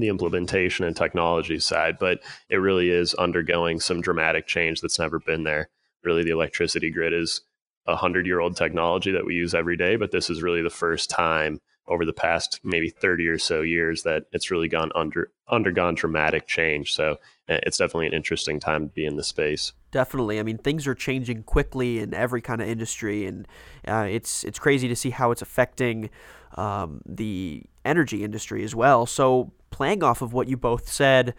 the 0.00 0.08
implementation 0.08 0.84
and 0.84 0.96
technology 0.96 1.58
side, 1.58 1.98
but 1.98 2.20
it 2.48 2.56
really 2.56 2.90
is 2.90 3.14
undergoing 3.14 3.80
some 3.80 4.00
dramatic 4.00 4.46
change 4.46 4.80
that's 4.80 4.98
never 4.98 5.18
been 5.18 5.44
there. 5.44 5.68
Really, 6.02 6.24
the 6.24 6.32
electricity 6.32 6.90
grid 6.90 7.12
is 7.12 7.42
a 7.86 7.96
hundred 7.96 8.26
year 8.26 8.40
old 8.40 8.56
technology 8.56 9.12
that 9.12 9.26
we 9.26 9.34
use 9.34 9.54
every 9.54 9.76
day, 9.76 9.96
but 9.96 10.10
this 10.10 10.30
is 10.30 10.42
really 10.42 10.62
the 10.62 10.70
first 10.70 11.10
time 11.10 11.60
over 11.86 12.04
the 12.04 12.12
past 12.12 12.60
maybe 12.64 12.88
30 12.88 13.26
or 13.28 13.38
so 13.38 13.60
years 13.60 14.04
that 14.04 14.24
it's 14.32 14.50
really 14.50 14.68
gone 14.68 14.90
under 14.94 15.30
undergone 15.48 15.94
dramatic 15.94 16.46
change. 16.46 16.94
So 16.94 17.18
eh, 17.48 17.60
it's 17.62 17.78
definitely 17.78 18.06
an 18.06 18.14
interesting 18.14 18.58
time 18.58 18.88
to 18.88 18.94
be 18.94 19.04
in 19.04 19.16
the 19.16 19.24
space. 19.24 19.72
Definitely. 19.94 20.40
I 20.40 20.42
mean, 20.42 20.58
things 20.58 20.88
are 20.88 20.94
changing 20.96 21.44
quickly 21.44 22.00
in 22.00 22.14
every 22.14 22.42
kind 22.42 22.60
of 22.60 22.66
industry, 22.66 23.26
and 23.26 23.46
uh, 23.86 24.08
it's 24.10 24.42
it's 24.42 24.58
crazy 24.58 24.88
to 24.88 24.96
see 24.96 25.10
how 25.10 25.30
it's 25.30 25.40
affecting 25.40 26.10
um, 26.56 27.00
the 27.06 27.62
energy 27.84 28.24
industry 28.24 28.64
as 28.64 28.74
well. 28.74 29.06
So 29.06 29.52
playing 29.70 30.02
off 30.02 30.20
of 30.20 30.32
what 30.32 30.48
you 30.48 30.56
both 30.56 30.88
said, 30.88 31.32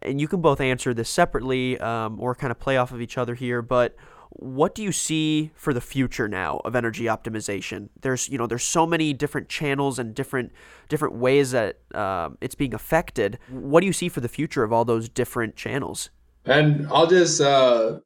and 0.00 0.22
you 0.22 0.26
can 0.26 0.40
both 0.40 0.58
answer 0.58 0.94
this 0.94 1.10
separately 1.10 1.78
um, 1.80 2.18
or 2.18 2.34
kind 2.34 2.50
of 2.50 2.58
play 2.58 2.78
off 2.78 2.92
of 2.92 3.02
each 3.02 3.18
other 3.18 3.34
here, 3.34 3.60
but 3.60 3.94
what 4.30 4.74
do 4.74 4.82
you 4.82 4.92
see 4.92 5.50
for 5.54 5.74
the 5.74 5.80
future 5.80 6.28
now 6.28 6.60
of 6.64 6.76
energy 6.76 7.04
optimization 7.04 7.88
there's 8.02 8.28
you 8.28 8.36
know 8.36 8.46
there's 8.46 8.62
so 8.62 8.86
many 8.86 9.14
different 9.14 9.48
channels 9.48 9.98
and 9.98 10.14
different 10.14 10.52
different 10.90 11.14
ways 11.14 11.50
that 11.52 11.78
uh, 11.94 12.28
it's 12.42 12.54
being 12.54 12.74
affected 12.74 13.38
what 13.48 13.80
do 13.80 13.86
you 13.86 13.92
see 13.92 14.06
for 14.06 14.20
the 14.20 14.28
future 14.28 14.62
of 14.62 14.70
all 14.70 14.84
those 14.84 15.08
different 15.08 15.56
channels 15.56 16.10
and 16.48 16.86
i'll 16.90 17.06
just 17.06 17.40
uh, 17.40 17.98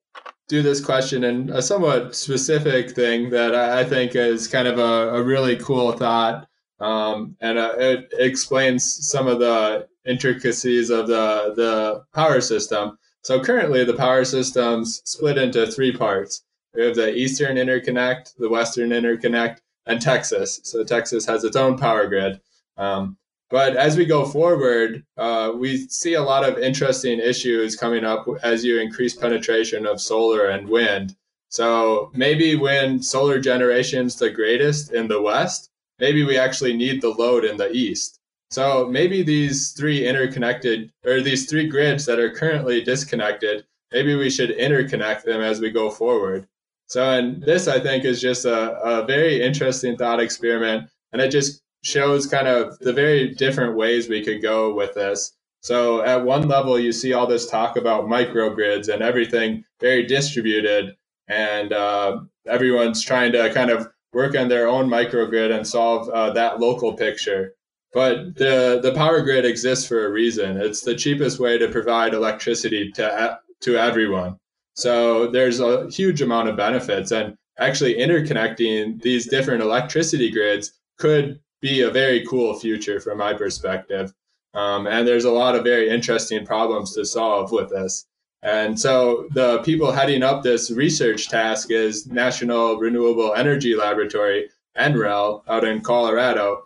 do 0.49 0.63
this 0.63 0.85
question 0.85 1.25
in 1.25 1.51
a 1.51 1.63
somewhat 1.63 2.15
specific 2.15 2.91
thing 2.91 3.31
that 3.31 3.55
i 3.55 3.85
think 3.85 4.15
is 4.15 4.49
kind 4.49 4.69
of 4.69 4.79
a, 4.79 5.17
a 5.17 5.23
really 5.23 5.57
cool 5.57 5.93
thought 5.93 6.47
um, 6.83 7.37
and 7.41 7.59
uh, 7.59 7.75
it 7.79 8.13
explains 8.19 9.09
some 9.09 9.29
of 9.29 9.39
the 9.39 9.87
intricacies 10.05 10.91
of 10.91 11.07
the 11.07 11.55
the 11.55 12.05
power 12.13 12.41
system. 12.41 12.99
So 13.23 13.41
currently, 13.41 13.85
the 13.85 13.95
power 13.95 14.25
system's 14.25 15.01
split 15.05 15.39
into 15.39 15.67
three 15.67 15.97
parts. 15.97 16.43
We 16.75 16.85
have 16.85 16.97
the 16.97 17.15
Eastern 17.15 17.57
Interconnect, 17.57 18.35
the 18.37 18.49
Western 18.49 18.91
Interconnect, 18.91 19.59
and 19.87 20.01
Texas. 20.01 20.61
So 20.65 20.83
Texas 20.83 21.25
has 21.27 21.45
its 21.45 21.57
own 21.57 21.79
power 21.79 22.09
grid. 22.09 22.41
Um, 22.77 23.17
but 23.53 23.77
as 23.77 23.99
we 23.99 24.07
go 24.07 24.25
forward, 24.25 25.05
uh, 25.19 25.53
we 25.55 25.87
see 25.89 26.15
a 26.15 26.23
lot 26.23 26.43
of 26.43 26.57
interesting 26.57 27.21
issues 27.21 27.77
coming 27.77 28.03
up 28.03 28.27
as 28.43 28.65
you 28.65 28.81
increase 28.81 29.15
penetration 29.15 29.87
of 29.87 30.01
solar 30.01 30.47
and 30.47 30.67
wind. 30.67 31.15
So 31.51 32.11
maybe 32.15 32.57
when 32.57 33.03
solar 33.03 33.39
generation 33.39 34.07
is 34.07 34.17
the 34.17 34.31
greatest 34.31 34.95
in 34.95 35.07
the 35.07 35.21
West, 35.21 35.71
maybe 35.99 36.25
we 36.25 36.39
actually 36.39 36.75
need 36.75 37.03
the 37.03 37.11
load 37.11 37.45
in 37.45 37.59
the 37.59 37.71
east. 37.71 38.21
So 38.51 38.89
maybe 38.89 39.23
these 39.23 39.73
three 39.73 40.09
interconnected 40.09 40.91
or 41.05 41.21
these 41.21 41.45
three 41.45 41.69
grids 41.69 42.07
that 42.07 42.19
are 42.19 42.31
currently 42.31 42.83
disconnected, 42.83 43.67
maybe 43.93 44.15
we 44.15 44.31
should 44.31 44.57
interconnect 44.57 45.25
them 45.25 45.43
as 45.43 45.61
we 45.61 45.71
go 45.71 45.91
forward. 45.91 46.49
So, 46.87 47.11
and 47.11 47.43
this 47.43 47.69
I 47.69 47.81
think 47.81 48.07
is 48.07 48.21
just 48.21 48.47
a, 48.47 48.79
a 48.81 49.05
very 49.05 49.43
interesting 49.43 49.97
thought 49.97 50.21
experiment, 50.21 50.89
and 51.13 51.21
it 51.21 51.31
just 51.31 51.62
shows 51.83 52.27
kind 52.27 52.49
of 52.49 52.79
the 52.79 52.93
very 52.93 53.35
different 53.35 53.77
ways 53.77 54.09
we 54.09 54.25
could 54.25 54.43
go 54.43 54.75
with 54.75 54.95
this. 54.95 55.33
So, 55.61 56.03
at 56.03 56.25
one 56.25 56.49
level, 56.49 56.79
you 56.79 56.91
see 56.93 57.13
all 57.13 57.27
this 57.27 57.49
talk 57.49 57.77
about 57.77 58.07
microgrids 58.07 58.93
and 58.93 59.03
everything 59.03 59.65
very 59.81 60.05
distributed, 60.05 60.97
and 61.29 61.73
uh, 61.73 62.21
everyone's 62.49 63.03
trying 63.03 63.33
to 63.33 63.53
kind 63.53 63.71
of 63.71 63.89
work 64.13 64.37
on 64.37 64.49
their 64.49 64.69
own 64.69 64.89
microgrid 64.89 65.55
and 65.55 65.67
solve 65.67 66.09
uh, 66.09 66.31
that 66.33 66.61
local 66.61 66.95
picture. 66.95 67.55
But 67.93 68.37
the 68.37 68.81
the 68.83 68.93
power 68.95 69.21
grid 69.21 69.45
exists 69.45 69.87
for 69.87 70.07
a 70.07 70.11
reason. 70.11 70.57
It's 70.57 70.81
the 70.81 70.95
cheapest 70.95 71.39
way 71.39 71.59
to 71.59 71.69
provide 71.69 72.15
electricity 72.15 72.91
to 72.93 73.39
to 73.61 73.77
everyone. 73.77 74.37
So 74.75 75.29
there's 75.29 75.61
a 75.61 75.89
huge 75.91 76.23
amount 76.23 76.49
of 76.49 76.57
benefits, 76.57 77.13
and 77.13 77.37
actually 77.59 77.95
interconnecting 77.95 79.01
these 79.03 79.29
different 79.29 79.63
electricity 79.63 80.31
grids 80.31 80.73
could 80.99 81.39
be 81.63 81.81
a 81.81 81.91
very 81.91 82.27
cool 82.27 82.53
future 82.59 83.01
from 83.01 83.19
my 83.19 83.33
perspective. 83.33 84.13
Um, 84.53 84.87
and 84.87 85.09
there's 85.09 85.25
a 85.25 85.31
lot 85.31 85.55
of 85.55 85.65
very 85.65 85.89
interesting 85.89 86.45
problems 86.45 86.95
to 86.95 87.07
solve 87.07 87.53
with 87.53 87.71
this. 87.71 88.05
And 88.43 88.79
so 88.79 89.29
the 89.31 89.63
people 89.63 89.93
heading 89.93 90.25
up 90.25 90.43
this 90.43 90.71
research 90.71 91.29
task 91.29 91.71
is 91.71 92.07
National 92.07 92.77
Renewable 92.77 93.35
Energy 93.35 93.75
Laboratory, 93.77 94.51
NREL, 94.77 95.43
out 95.49 95.65
in 95.65 95.81
Colorado. 95.81 96.65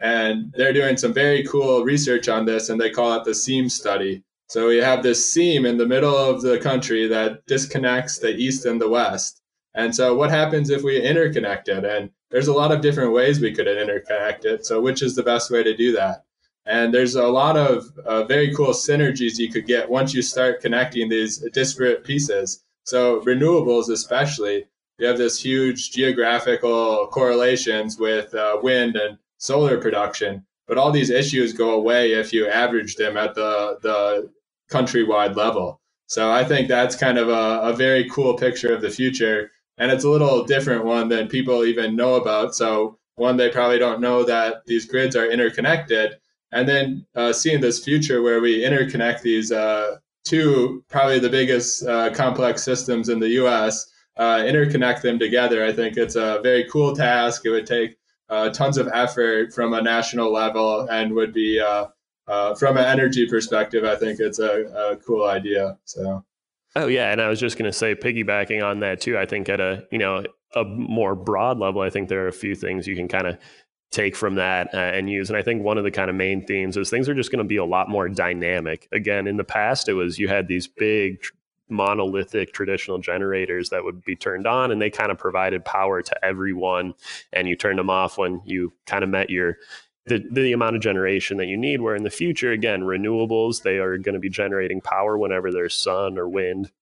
And 0.00 0.52
they're 0.56 0.72
doing 0.72 0.96
some 0.96 1.12
very 1.12 1.44
cool 1.44 1.84
research 1.84 2.28
on 2.28 2.46
this, 2.46 2.70
and 2.70 2.80
they 2.80 2.88
call 2.88 3.20
it 3.20 3.24
the 3.24 3.34
seam 3.34 3.68
study. 3.68 4.22
So 4.48 4.68
we 4.68 4.78
have 4.78 5.02
this 5.02 5.30
seam 5.30 5.66
in 5.66 5.76
the 5.76 5.86
middle 5.86 6.16
of 6.16 6.40
the 6.40 6.58
country 6.58 7.06
that 7.08 7.44
disconnects 7.46 8.18
the 8.18 8.34
east 8.34 8.64
and 8.64 8.80
the 8.80 8.88
west. 8.88 9.42
And 9.74 9.94
so 9.94 10.14
what 10.14 10.30
happens 10.30 10.70
if 10.70 10.82
we 10.82 11.00
interconnect 11.00 11.68
it? 11.68 11.84
And 11.84 12.10
there's 12.30 12.48
a 12.48 12.52
lot 12.52 12.72
of 12.72 12.80
different 12.80 13.12
ways 13.12 13.40
we 13.40 13.52
could 13.54 13.66
interconnect 13.66 14.44
it. 14.44 14.66
So 14.66 14.80
which 14.80 15.02
is 15.02 15.16
the 15.16 15.22
best 15.22 15.50
way 15.50 15.62
to 15.62 15.76
do 15.76 15.92
that? 15.92 16.24
And 16.66 16.92
there's 16.94 17.14
a 17.16 17.26
lot 17.26 17.56
of 17.56 17.86
uh, 18.04 18.24
very 18.24 18.54
cool 18.54 18.68
synergies 18.68 19.38
you 19.38 19.50
could 19.50 19.66
get 19.66 19.90
once 19.90 20.14
you 20.14 20.22
start 20.22 20.60
connecting 20.60 21.08
these 21.08 21.38
disparate 21.52 22.04
pieces. 22.04 22.62
So, 22.84 23.20
renewables, 23.22 23.88
especially, 23.88 24.66
you 24.98 25.06
have 25.06 25.18
this 25.18 25.42
huge 25.42 25.90
geographical 25.90 27.08
correlations 27.08 27.98
with 27.98 28.34
uh, 28.34 28.58
wind 28.62 28.96
and 28.96 29.18
solar 29.38 29.78
production. 29.78 30.44
But 30.68 30.78
all 30.78 30.92
these 30.92 31.10
issues 31.10 31.52
go 31.52 31.70
away 31.72 32.12
if 32.12 32.32
you 32.32 32.46
average 32.46 32.96
them 32.96 33.16
at 33.16 33.34
the, 33.34 33.78
the 33.82 34.30
countrywide 34.70 35.36
level. 35.36 35.80
So, 36.06 36.30
I 36.30 36.44
think 36.44 36.68
that's 36.68 36.94
kind 36.96 37.18
of 37.18 37.28
a, 37.28 37.60
a 37.62 37.72
very 37.72 38.08
cool 38.10 38.34
picture 38.34 38.74
of 38.74 38.82
the 38.82 38.90
future. 38.90 39.50
And 39.80 39.90
it's 39.90 40.04
a 40.04 40.08
little 40.08 40.44
different 40.44 40.84
one 40.84 41.08
than 41.08 41.26
people 41.26 41.64
even 41.64 41.96
know 41.96 42.14
about. 42.14 42.54
So, 42.54 42.98
one, 43.16 43.36
they 43.36 43.48
probably 43.50 43.78
don't 43.78 44.00
know 44.00 44.22
that 44.24 44.64
these 44.66 44.86
grids 44.86 45.16
are 45.16 45.26
interconnected 45.26 46.18
and 46.52 46.68
then 46.68 47.06
uh, 47.14 47.32
seeing 47.32 47.60
this 47.60 47.82
future 47.82 48.22
where 48.22 48.40
we 48.40 48.62
interconnect 48.62 49.22
these 49.22 49.52
uh, 49.52 49.96
two 50.24 50.84
probably 50.88 51.18
the 51.18 51.28
biggest 51.28 51.86
uh, 51.86 52.12
complex 52.12 52.62
systems 52.62 53.08
in 53.08 53.18
the 53.18 53.28
U.S. 53.30 53.90
Uh, 54.16 54.38
interconnect 54.38 55.02
them 55.02 55.18
together. 55.18 55.64
I 55.64 55.72
think 55.72 55.96
it's 55.96 56.16
a 56.16 56.40
very 56.42 56.64
cool 56.64 56.94
task. 56.94 57.42
It 57.44 57.50
would 57.50 57.66
take 57.66 57.96
uh, 58.28 58.50
tons 58.50 58.78
of 58.78 58.88
effort 58.92 59.52
from 59.52 59.72
a 59.72 59.82
national 59.82 60.32
level 60.32 60.88
and 60.90 61.14
would 61.14 61.32
be 61.32 61.60
uh, 61.60 61.86
from 62.54 62.76
an 62.76 62.84
energy 62.84 63.26
perspective. 63.26 63.84
I 63.84 63.96
think 63.96 64.20
it's 64.20 64.38
a, 64.38 64.62
a 64.92 64.96
cool 64.96 65.24
idea. 65.26 65.78
So. 65.84 66.24
Oh 66.76 66.86
yeah, 66.86 67.10
and 67.10 67.20
I 67.20 67.28
was 67.28 67.40
just 67.40 67.58
going 67.58 67.70
to 67.70 67.76
say, 67.76 67.94
piggybacking 67.94 68.64
on 68.64 68.80
that 68.80 69.00
too. 69.00 69.18
I 69.18 69.26
think 69.26 69.48
at 69.48 69.60
a 69.60 69.86
you 69.90 69.98
know 69.98 70.24
a 70.54 70.64
more 70.64 71.14
broad 71.14 71.58
level, 71.58 71.80
I 71.80 71.90
think 71.90 72.08
there 72.08 72.24
are 72.24 72.28
a 72.28 72.32
few 72.32 72.54
things 72.54 72.86
you 72.86 72.96
can 72.96 73.08
kind 73.08 73.26
of 73.26 73.38
take 73.90 74.14
from 74.14 74.36
that 74.36 74.72
uh, 74.72 74.78
and 74.78 75.10
use. 75.10 75.30
And 75.30 75.36
I 75.36 75.42
think 75.42 75.62
one 75.62 75.78
of 75.78 75.84
the 75.84 75.90
kind 75.90 76.10
of 76.10 76.16
main 76.16 76.46
themes 76.46 76.76
is 76.76 76.90
things 76.90 77.08
are 77.08 77.14
just 77.14 77.32
going 77.32 77.42
to 77.42 77.48
be 77.48 77.56
a 77.56 77.64
lot 77.64 77.88
more 77.88 78.08
dynamic. 78.08 78.88
Again, 78.92 79.26
in 79.26 79.36
the 79.36 79.44
past, 79.44 79.88
it 79.88 79.94
was 79.94 80.18
you 80.18 80.28
had 80.28 80.46
these 80.46 80.68
big 80.68 81.18
monolithic 81.68 82.52
traditional 82.52 82.98
generators 82.98 83.70
that 83.70 83.84
would 83.84 84.04
be 84.04 84.16
turned 84.16 84.46
on 84.46 84.72
and 84.72 84.82
they 84.82 84.90
kind 84.90 85.12
of 85.12 85.18
provided 85.18 85.64
power 85.64 86.02
to 86.02 86.24
everyone 86.24 86.92
and 87.32 87.48
you 87.48 87.54
turned 87.54 87.78
them 87.78 87.88
off 87.88 88.18
when 88.18 88.42
you 88.44 88.72
kind 88.86 89.04
of 89.04 89.10
met 89.10 89.30
your 89.30 89.56
the, 90.10 90.26
the 90.32 90.52
amount 90.52 90.74
of 90.74 90.82
generation 90.82 91.36
that 91.36 91.46
you 91.46 91.56
need 91.56 91.80
where 91.80 91.94
in 91.94 92.02
the 92.02 92.10
future 92.10 92.50
again 92.50 92.82
renewables 92.82 93.62
they 93.62 93.78
are 93.78 93.96
going 93.96 94.14
to 94.14 94.18
be 94.18 94.28
generating 94.28 94.80
power 94.80 95.16
whenever 95.16 95.52
there's 95.52 95.74
sun 95.74 96.18
or 96.18 96.28
wind 96.28 96.72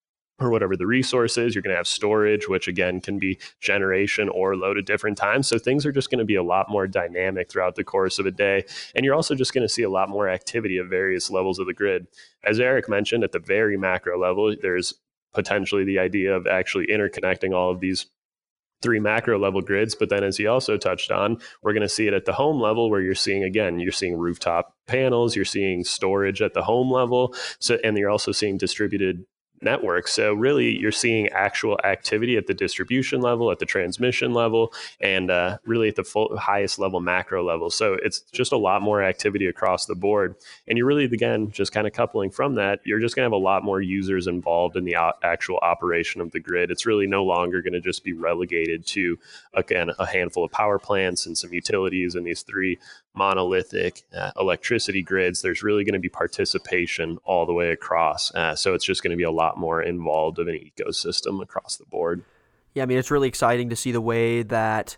or 0.40 0.50
whatever 0.50 0.76
the 0.76 0.86
resource 0.86 1.36
is. 1.36 1.54
You're 1.54 1.62
going 1.62 1.74
to 1.74 1.76
have 1.76 1.86
storage, 1.86 2.48
which 2.48 2.68
again 2.68 3.00
can 3.00 3.18
be 3.18 3.38
generation 3.60 4.30
or 4.30 4.56
load 4.56 4.78
at 4.78 4.86
different 4.86 5.18
times. 5.18 5.46
So 5.46 5.58
things 5.58 5.84
are 5.84 5.92
just 5.92 6.10
going 6.10 6.20
to 6.20 6.24
be 6.24 6.36
a 6.36 6.42
lot 6.42 6.70
more 6.70 6.86
dynamic 6.86 7.50
throughout 7.50 7.74
the 7.74 7.84
course 7.84 8.18
of 8.18 8.24
a 8.24 8.30
day. 8.30 8.64
And 8.94 9.04
you're 9.04 9.16
also 9.16 9.34
just 9.34 9.52
going 9.52 9.66
to 9.66 9.72
see 9.72 9.82
a 9.82 9.90
lot 9.90 10.08
more 10.08 10.28
activity 10.28 10.78
at 10.78 10.86
various 10.86 11.30
levels 11.30 11.58
of 11.58 11.66
the 11.66 11.74
grid. 11.74 12.06
As 12.44 12.60
Eric 12.60 12.88
mentioned, 12.88 13.24
at 13.24 13.32
the 13.32 13.40
very 13.40 13.76
macro 13.76 14.18
level, 14.18 14.54
there's 14.62 14.94
potentially 15.34 15.84
the 15.84 15.98
idea 15.98 16.34
of 16.34 16.46
actually 16.46 16.86
interconnecting 16.86 17.52
all 17.52 17.70
of 17.70 17.80
these 17.80 18.06
three 18.82 19.00
macro 19.00 19.38
level 19.38 19.60
grids. 19.60 19.94
But 19.94 20.08
then, 20.08 20.24
as 20.24 20.36
he 20.36 20.46
also 20.46 20.76
touched 20.76 21.10
on, 21.10 21.38
we're 21.62 21.72
going 21.72 21.82
to 21.82 21.88
see 21.88 22.06
it 22.06 22.14
at 22.14 22.24
the 22.24 22.32
home 22.32 22.60
level 22.60 22.90
where 22.90 23.00
you're 23.00 23.14
seeing, 23.14 23.44
again, 23.44 23.78
you're 23.78 23.92
seeing 23.92 24.16
rooftop 24.16 24.74
panels, 24.86 25.36
you're 25.36 25.44
seeing 25.44 25.84
storage 25.84 26.42
at 26.42 26.54
the 26.54 26.62
home 26.62 26.90
level. 26.90 27.34
So, 27.58 27.78
and 27.84 27.96
you're 27.96 28.10
also 28.10 28.32
seeing 28.32 28.58
distributed 28.58 29.24
network. 29.62 30.08
So 30.08 30.34
really, 30.34 30.78
you're 30.78 30.92
seeing 30.92 31.28
actual 31.28 31.78
activity 31.84 32.36
at 32.36 32.46
the 32.46 32.54
distribution 32.54 33.20
level, 33.20 33.50
at 33.50 33.58
the 33.58 33.66
transmission 33.66 34.32
level, 34.32 34.72
and 35.00 35.30
uh, 35.30 35.58
really 35.64 35.88
at 35.88 35.96
the 35.96 36.04
full, 36.04 36.36
highest 36.36 36.78
level 36.78 37.00
macro 37.00 37.44
level. 37.44 37.70
So 37.70 37.94
it's 38.02 38.20
just 38.20 38.52
a 38.52 38.56
lot 38.56 38.82
more 38.82 39.02
activity 39.02 39.46
across 39.46 39.86
the 39.86 39.94
board. 39.94 40.36
And 40.66 40.78
you're 40.78 40.86
really, 40.86 41.04
again, 41.04 41.50
just 41.50 41.72
kind 41.72 41.86
of 41.86 41.92
coupling 41.92 42.30
from 42.30 42.54
that, 42.56 42.80
you're 42.84 43.00
just 43.00 43.16
going 43.16 43.28
to 43.28 43.34
have 43.34 43.40
a 43.40 43.44
lot 43.44 43.64
more 43.64 43.80
users 43.80 44.26
involved 44.26 44.76
in 44.76 44.84
the 44.84 44.96
actual 45.22 45.58
operation 45.58 46.20
of 46.20 46.30
the 46.30 46.40
grid. 46.40 46.70
It's 46.70 46.86
really 46.86 47.06
no 47.06 47.24
longer 47.24 47.62
going 47.62 47.72
to 47.72 47.80
just 47.80 48.04
be 48.04 48.12
relegated 48.12 48.86
to, 48.88 49.18
again, 49.54 49.90
a 49.98 50.06
handful 50.06 50.44
of 50.44 50.52
power 50.52 50.78
plants 50.78 51.26
and 51.26 51.36
some 51.36 51.52
utilities 51.52 52.14
and 52.14 52.26
these 52.26 52.42
three 52.42 52.78
monolithic 53.18 54.04
uh, 54.16 54.30
electricity 54.38 55.02
grids, 55.02 55.42
there's 55.42 55.62
really 55.62 55.84
going 55.84 55.94
to 55.94 55.98
be 55.98 56.08
participation 56.08 57.18
all 57.24 57.44
the 57.44 57.52
way 57.52 57.70
across. 57.70 58.32
Uh, 58.34 58.54
so 58.54 58.72
it's 58.72 58.84
just 58.84 59.02
going 59.02 59.10
to 59.10 59.16
be 59.16 59.24
a 59.24 59.30
lot 59.30 59.58
more 59.58 59.82
involved 59.82 60.38
of 60.38 60.48
an 60.48 60.54
ecosystem 60.54 61.42
across 61.42 61.76
the 61.76 61.84
board. 61.84 62.22
Yeah, 62.74 62.84
I 62.84 62.86
mean, 62.86 62.96
it's 62.96 63.10
really 63.10 63.28
exciting 63.28 63.68
to 63.70 63.76
see 63.76 63.92
the 63.92 64.00
way 64.00 64.42
that 64.44 64.96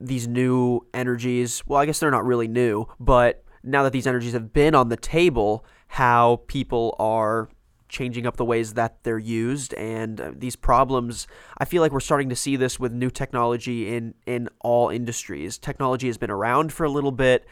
these 0.00 0.28
new 0.28 0.86
energies, 0.94 1.62
well, 1.66 1.80
I 1.80 1.86
guess 1.86 1.98
they're 1.98 2.10
not 2.10 2.24
really 2.24 2.48
new, 2.48 2.86
but 3.00 3.42
now 3.62 3.82
that 3.82 3.92
these 3.92 4.06
energies 4.06 4.32
have 4.32 4.52
been 4.52 4.74
on 4.74 4.88
the 4.88 4.96
table, 4.96 5.64
how 5.88 6.42
people 6.46 6.94
are 6.98 7.48
changing 7.88 8.26
up 8.26 8.36
the 8.36 8.44
ways 8.44 8.74
that 8.74 9.02
they're 9.02 9.18
used 9.18 9.74
and 9.74 10.20
uh, 10.20 10.32
these 10.34 10.56
problems 10.56 11.26
i 11.58 11.64
feel 11.64 11.82
like 11.82 11.92
we're 11.92 12.00
starting 12.00 12.28
to 12.28 12.36
see 12.36 12.56
this 12.56 12.78
with 12.78 12.92
new 12.92 13.10
technology 13.10 13.94
in 13.94 14.14
in 14.26 14.48
all 14.60 14.88
industries. 14.88 15.58
Technology 15.58 16.06
has 16.06 16.18
been 16.18 16.30
around 16.30 16.72
for 16.72 16.84
a 16.84 16.90
little 16.90 17.12
bit 17.12 17.46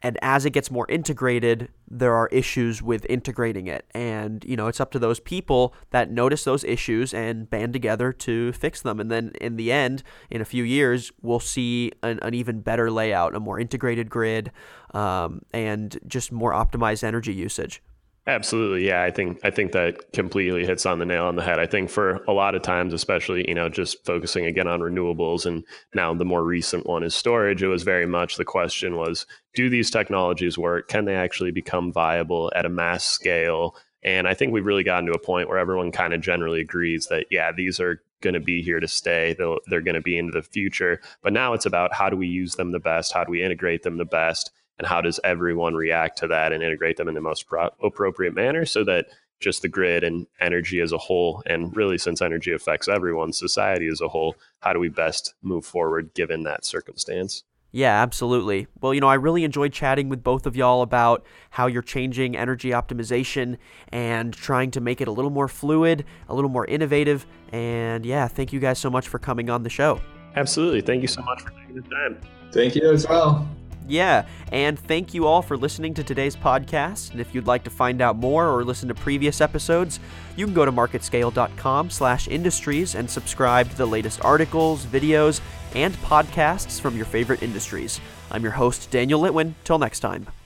and 0.00 0.16
as 0.22 0.44
it 0.44 0.50
gets 0.50 0.70
more 0.70 0.86
integrated 0.88 1.68
there 1.90 2.14
are 2.14 2.28
issues 2.28 2.80
with 2.82 3.04
integrating 3.08 3.66
it. 3.66 3.86
And 3.92 4.44
you 4.44 4.56
know 4.56 4.66
it's 4.66 4.80
up 4.80 4.90
to 4.92 4.98
those 4.98 5.20
people 5.20 5.74
that 5.90 6.10
notice 6.10 6.44
those 6.44 6.64
issues 6.64 7.14
and 7.14 7.48
band 7.48 7.72
together 7.72 8.12
to 8.12 8.52
fix 8.52 8.82
them. 8.82 9.00
And 9.00 9.10
then 9.10 9.32
in 9.40 9.56
the 9.56 9.72
end 9.72 10.02
in 10.30 10.40
a 10.40 10.44
few 10.44 10.64
years 10.64 11.12
we'll 11.22 11.40
see 11.40 11.92
an, 12.02 12.18
an 12.22 12.34
even 12.34 12.60
better 12.60 12.90
layout 12.90 13.34
a 13.34 13.40
more 13.40 13.58
integrated 13.58 14.10
grid 14.10 14.52
um, 14.94 15.42
and 15.52 15.98
just 16.06 16.32
more 16.32 16.52
optimized 16.52 17.02
energy 17.02 17.32
usage 17.32 17.82
Absolutely. 18.28 18.86
Yeah, 18.86 19.02
I 19.04 19.10
think 19.10 19.40
I 19.42 19.50
think 19.50 19.72
that 19.72 20.12
completely 20.12 20.66
hits 20.66 20.84
on 20.84 20.98
the 20.98 21.06
nail 21.06 21.24
on 21.24 21.36
the 21.36 21.42
head. 21.42 21.58
I 21.58 21.66
think 21.66 21.88
for 21.88 22.22
a 22.28 22.32
lot 22.32 22.54
of 22.54 22.60
times, 22.60 22.92
especially, 22.92 23.48
you 23.48 23.54
know, 23.54 23.70
just 23.70 24.04
focusing 24.04 24.44
again 24.44 24.68
on 24.68 24.80
renewables 24.80 25.46
and 25.46 25.64
now 25.94 26.12
the 26.12 26.26
more 26.26 26.44
recent 26.44 26.86
one 26.86 27.02
is 27.02 27.14
storage, 27.14 27.62
it 27.62 27.68
was 27.68 27.84
very 27.84 28.04
much 28.06 28.36
the 28.36 28.44
question 28.44 28.96
was 28.96 29.24
do 29.54 29.70
these 29.70 29.90
technologies 29.90 30.58
work? 30.58 30.88
Can 30.88 31.06
they 31.06 31.16
actually 31.16 31.52
become 31.52 31.90
viable 31.90 32.52
at 32.54 32.66
a 32.66 32.68
mass 32.68 33.02
scale? 33.04 33.74
And 34.02 34.28
I 34.28 34.34
think 34.34 34.52
we've 34.52 34.66
really 34.66 34.84
gotten 34.84 35.06
to 35.06 35.12
a 35.12 35.18
point 35.18 35.48
where 35.48 35.58
everyone 35.58 35.90
kind 35.90 36.12
of 36.12 36.20
generally 36.20 36.60
agrees 36.60 37.06
that 37.06 37.26
yeah, 37.30 37.50
these 37.50 37.80
are 37.80 38.02
going 38.20 38.34
to 38.34 38.40
be 38.40 38.62
here 38.62 38.78
to 38.78 38.88
stay. 38.88 39.34
They'll, 39.38 39.58
they're 39.68 39.80
going 39.80 39.94
to 39.94 40.02
be 40.02 40.18
into 40.18 40.32
the 40.32 40.42
future. 40.42 41.00
But 41.22 41.32
now 41.32 41.54
it's 41.54 41.66
about 41.66 41.94
how 41.94 42.10
do 42.10 42.16
we 42.16 42.26
use 42.26 42.56
them 42.56 42.72
the 42.72 42.78
best? 42.78 43.14
How 43.14 43.24
do 43.24 43.30
we 43.30 43.42
integrate 43.42 43.84
them 43.84 43.96
the 43.96 44.04
best? 44.04 44.50
And 44.78 44.86
how 44.86 45.00
does 45.00 45.20
everyone 45.24 45.74
react 45.74 46.18
to 46.18 46.26
that 46.28 46.52
and 46.52 46.62
integrate 46.62 46.96
them 46.96 47.08
in 47.08 47.14
the 47.14 47.20
most 47.20 47.46
pro- 47.46 47.70
appropriate 47.82 48.34
manner 48.34 48.64
so 48.64 48.84
that 48.84 49.06
just 49.40 49.62
the 49.62 49.68
grid 49.68 50.02
and 50.02 50.26
energy 50.40 50.80
as 50.80 50.92
a 50.92 50.98
whole 50.98 51.42
and 51.46 51.76
really 51.76 51.98
since 51.98 52.20
energy 52.20 52.52
affects 52.52 52.88
everyone 52.88 53.32
society 53.32 53.88
as 53.88 54.00
a 54.00 54.08
whole 54.08 54.34
how 54.60 54.72
do 54.72 54.80
we 54.80 54.88
best 54.88 55.34
move 55.42 55.64
forward 55.64 56.12
given 56.14 56.42
that 56.42 56.64
circumstance 56.64 57.44
yeah, 57.70 58.00
absolutely. 58.00 58.66
Well, 58.80 58.94
you 58.94 59.00
know, 59.00 59.08
I 59.08 59.14
really 59.14 59.44
enjoyed 59.44 59.74
chatting 59.74 60.08
with 60.08 60.22
both 60.24 60.46
of 60.46 60.56
y'all 60.56 60.80
about 60.80 61.26
how 61.50 61.66
you're 61.66 61.82
changing 61.82 62.34
energy 62.34 62.70
optimization 62.70 63.58
and 63.88 64.32
trying 64.32 64.70
to 64.70 64.80
make 64.80 65.02
it 65.02 65.08
a 65.08 65.12
little 65.12 65.30
more 65.30 65.48
fluid, 65.48 66.04
a 66.28 66.34
little 66.34 66.50
more 66.50 66.64
innovative. 66.64 67.26
And 67.52 68.06
yeah, 68.06 68.26
thank 68.26 68.54
you 68.54 68.60
guys 68.60 68.78
so 68.78 68.88
much 68.88 69.08
for 69.08 69.18
coming 69.18 69.50
on 69.50 69.64
the 69.64 69.70
show. 69.70 70.00
Absolutely. 70.34 70.80
Thank 70.80 71.02
you 71.02 71.08
so 71.08 71.20
much 71.22 71.42
for 71.42 71.50
taking 71.50 71.74
the 71.74 71.82
time. 71.82 72.20
Thank 72.52 72.74
you 72.74 72.90
as 72.90 73.06
well. 73.06 73.46
Yeah, 73.88 74.26
and 74.52 74.78
thank 74.78 75.14
you 75.14 75.26
all 75.26 75.40
for 75.40 75.56
listening 75.56 75.94
to 75.94 76.04
today's 76.04 76.36
podcast. 76.36 77.12
And 77.12 77.20
if 77.20 77.34
you'd 77.34 77.46
like 77.46 77.64
to 77.64 77.70
find 77.70 78.02
out 78.02 78.16
more 78.16 78.48
or 78.48 78.62
listen 78.62 78.88
to 78.88 78.94
previous 78.94 79.40
episodes, 79.40 79.98
you 80.36 80.44
can 80.44 80.54
go 80.54 80.66
to 80.66 80.72
marketscale.com 80.72 81.90
slash 81.90 82.28
industries 82.28 82.94
and 82.94 83.08
subscribe 83.08 83.70
to 83.70 83.76
the 83.76 83.86
latest 83.86 84.22
articles, 84.24 84.84
videos, 84.84 85.40
and 85.74 85.94
podcasts 85.96 86.80
from 86.80 86.96
your 86.96 87.06
favorite 87.06 87.42
industries. 87.42 87.98
I'm 88.30 88.42
your 88.42 88.52
host 88.52 88.90
Daniel 88.90 89.20
Litwin. 89.20 89.54
Till 89.64 89.78
next 89.78 90.00
time. 90.00 90.37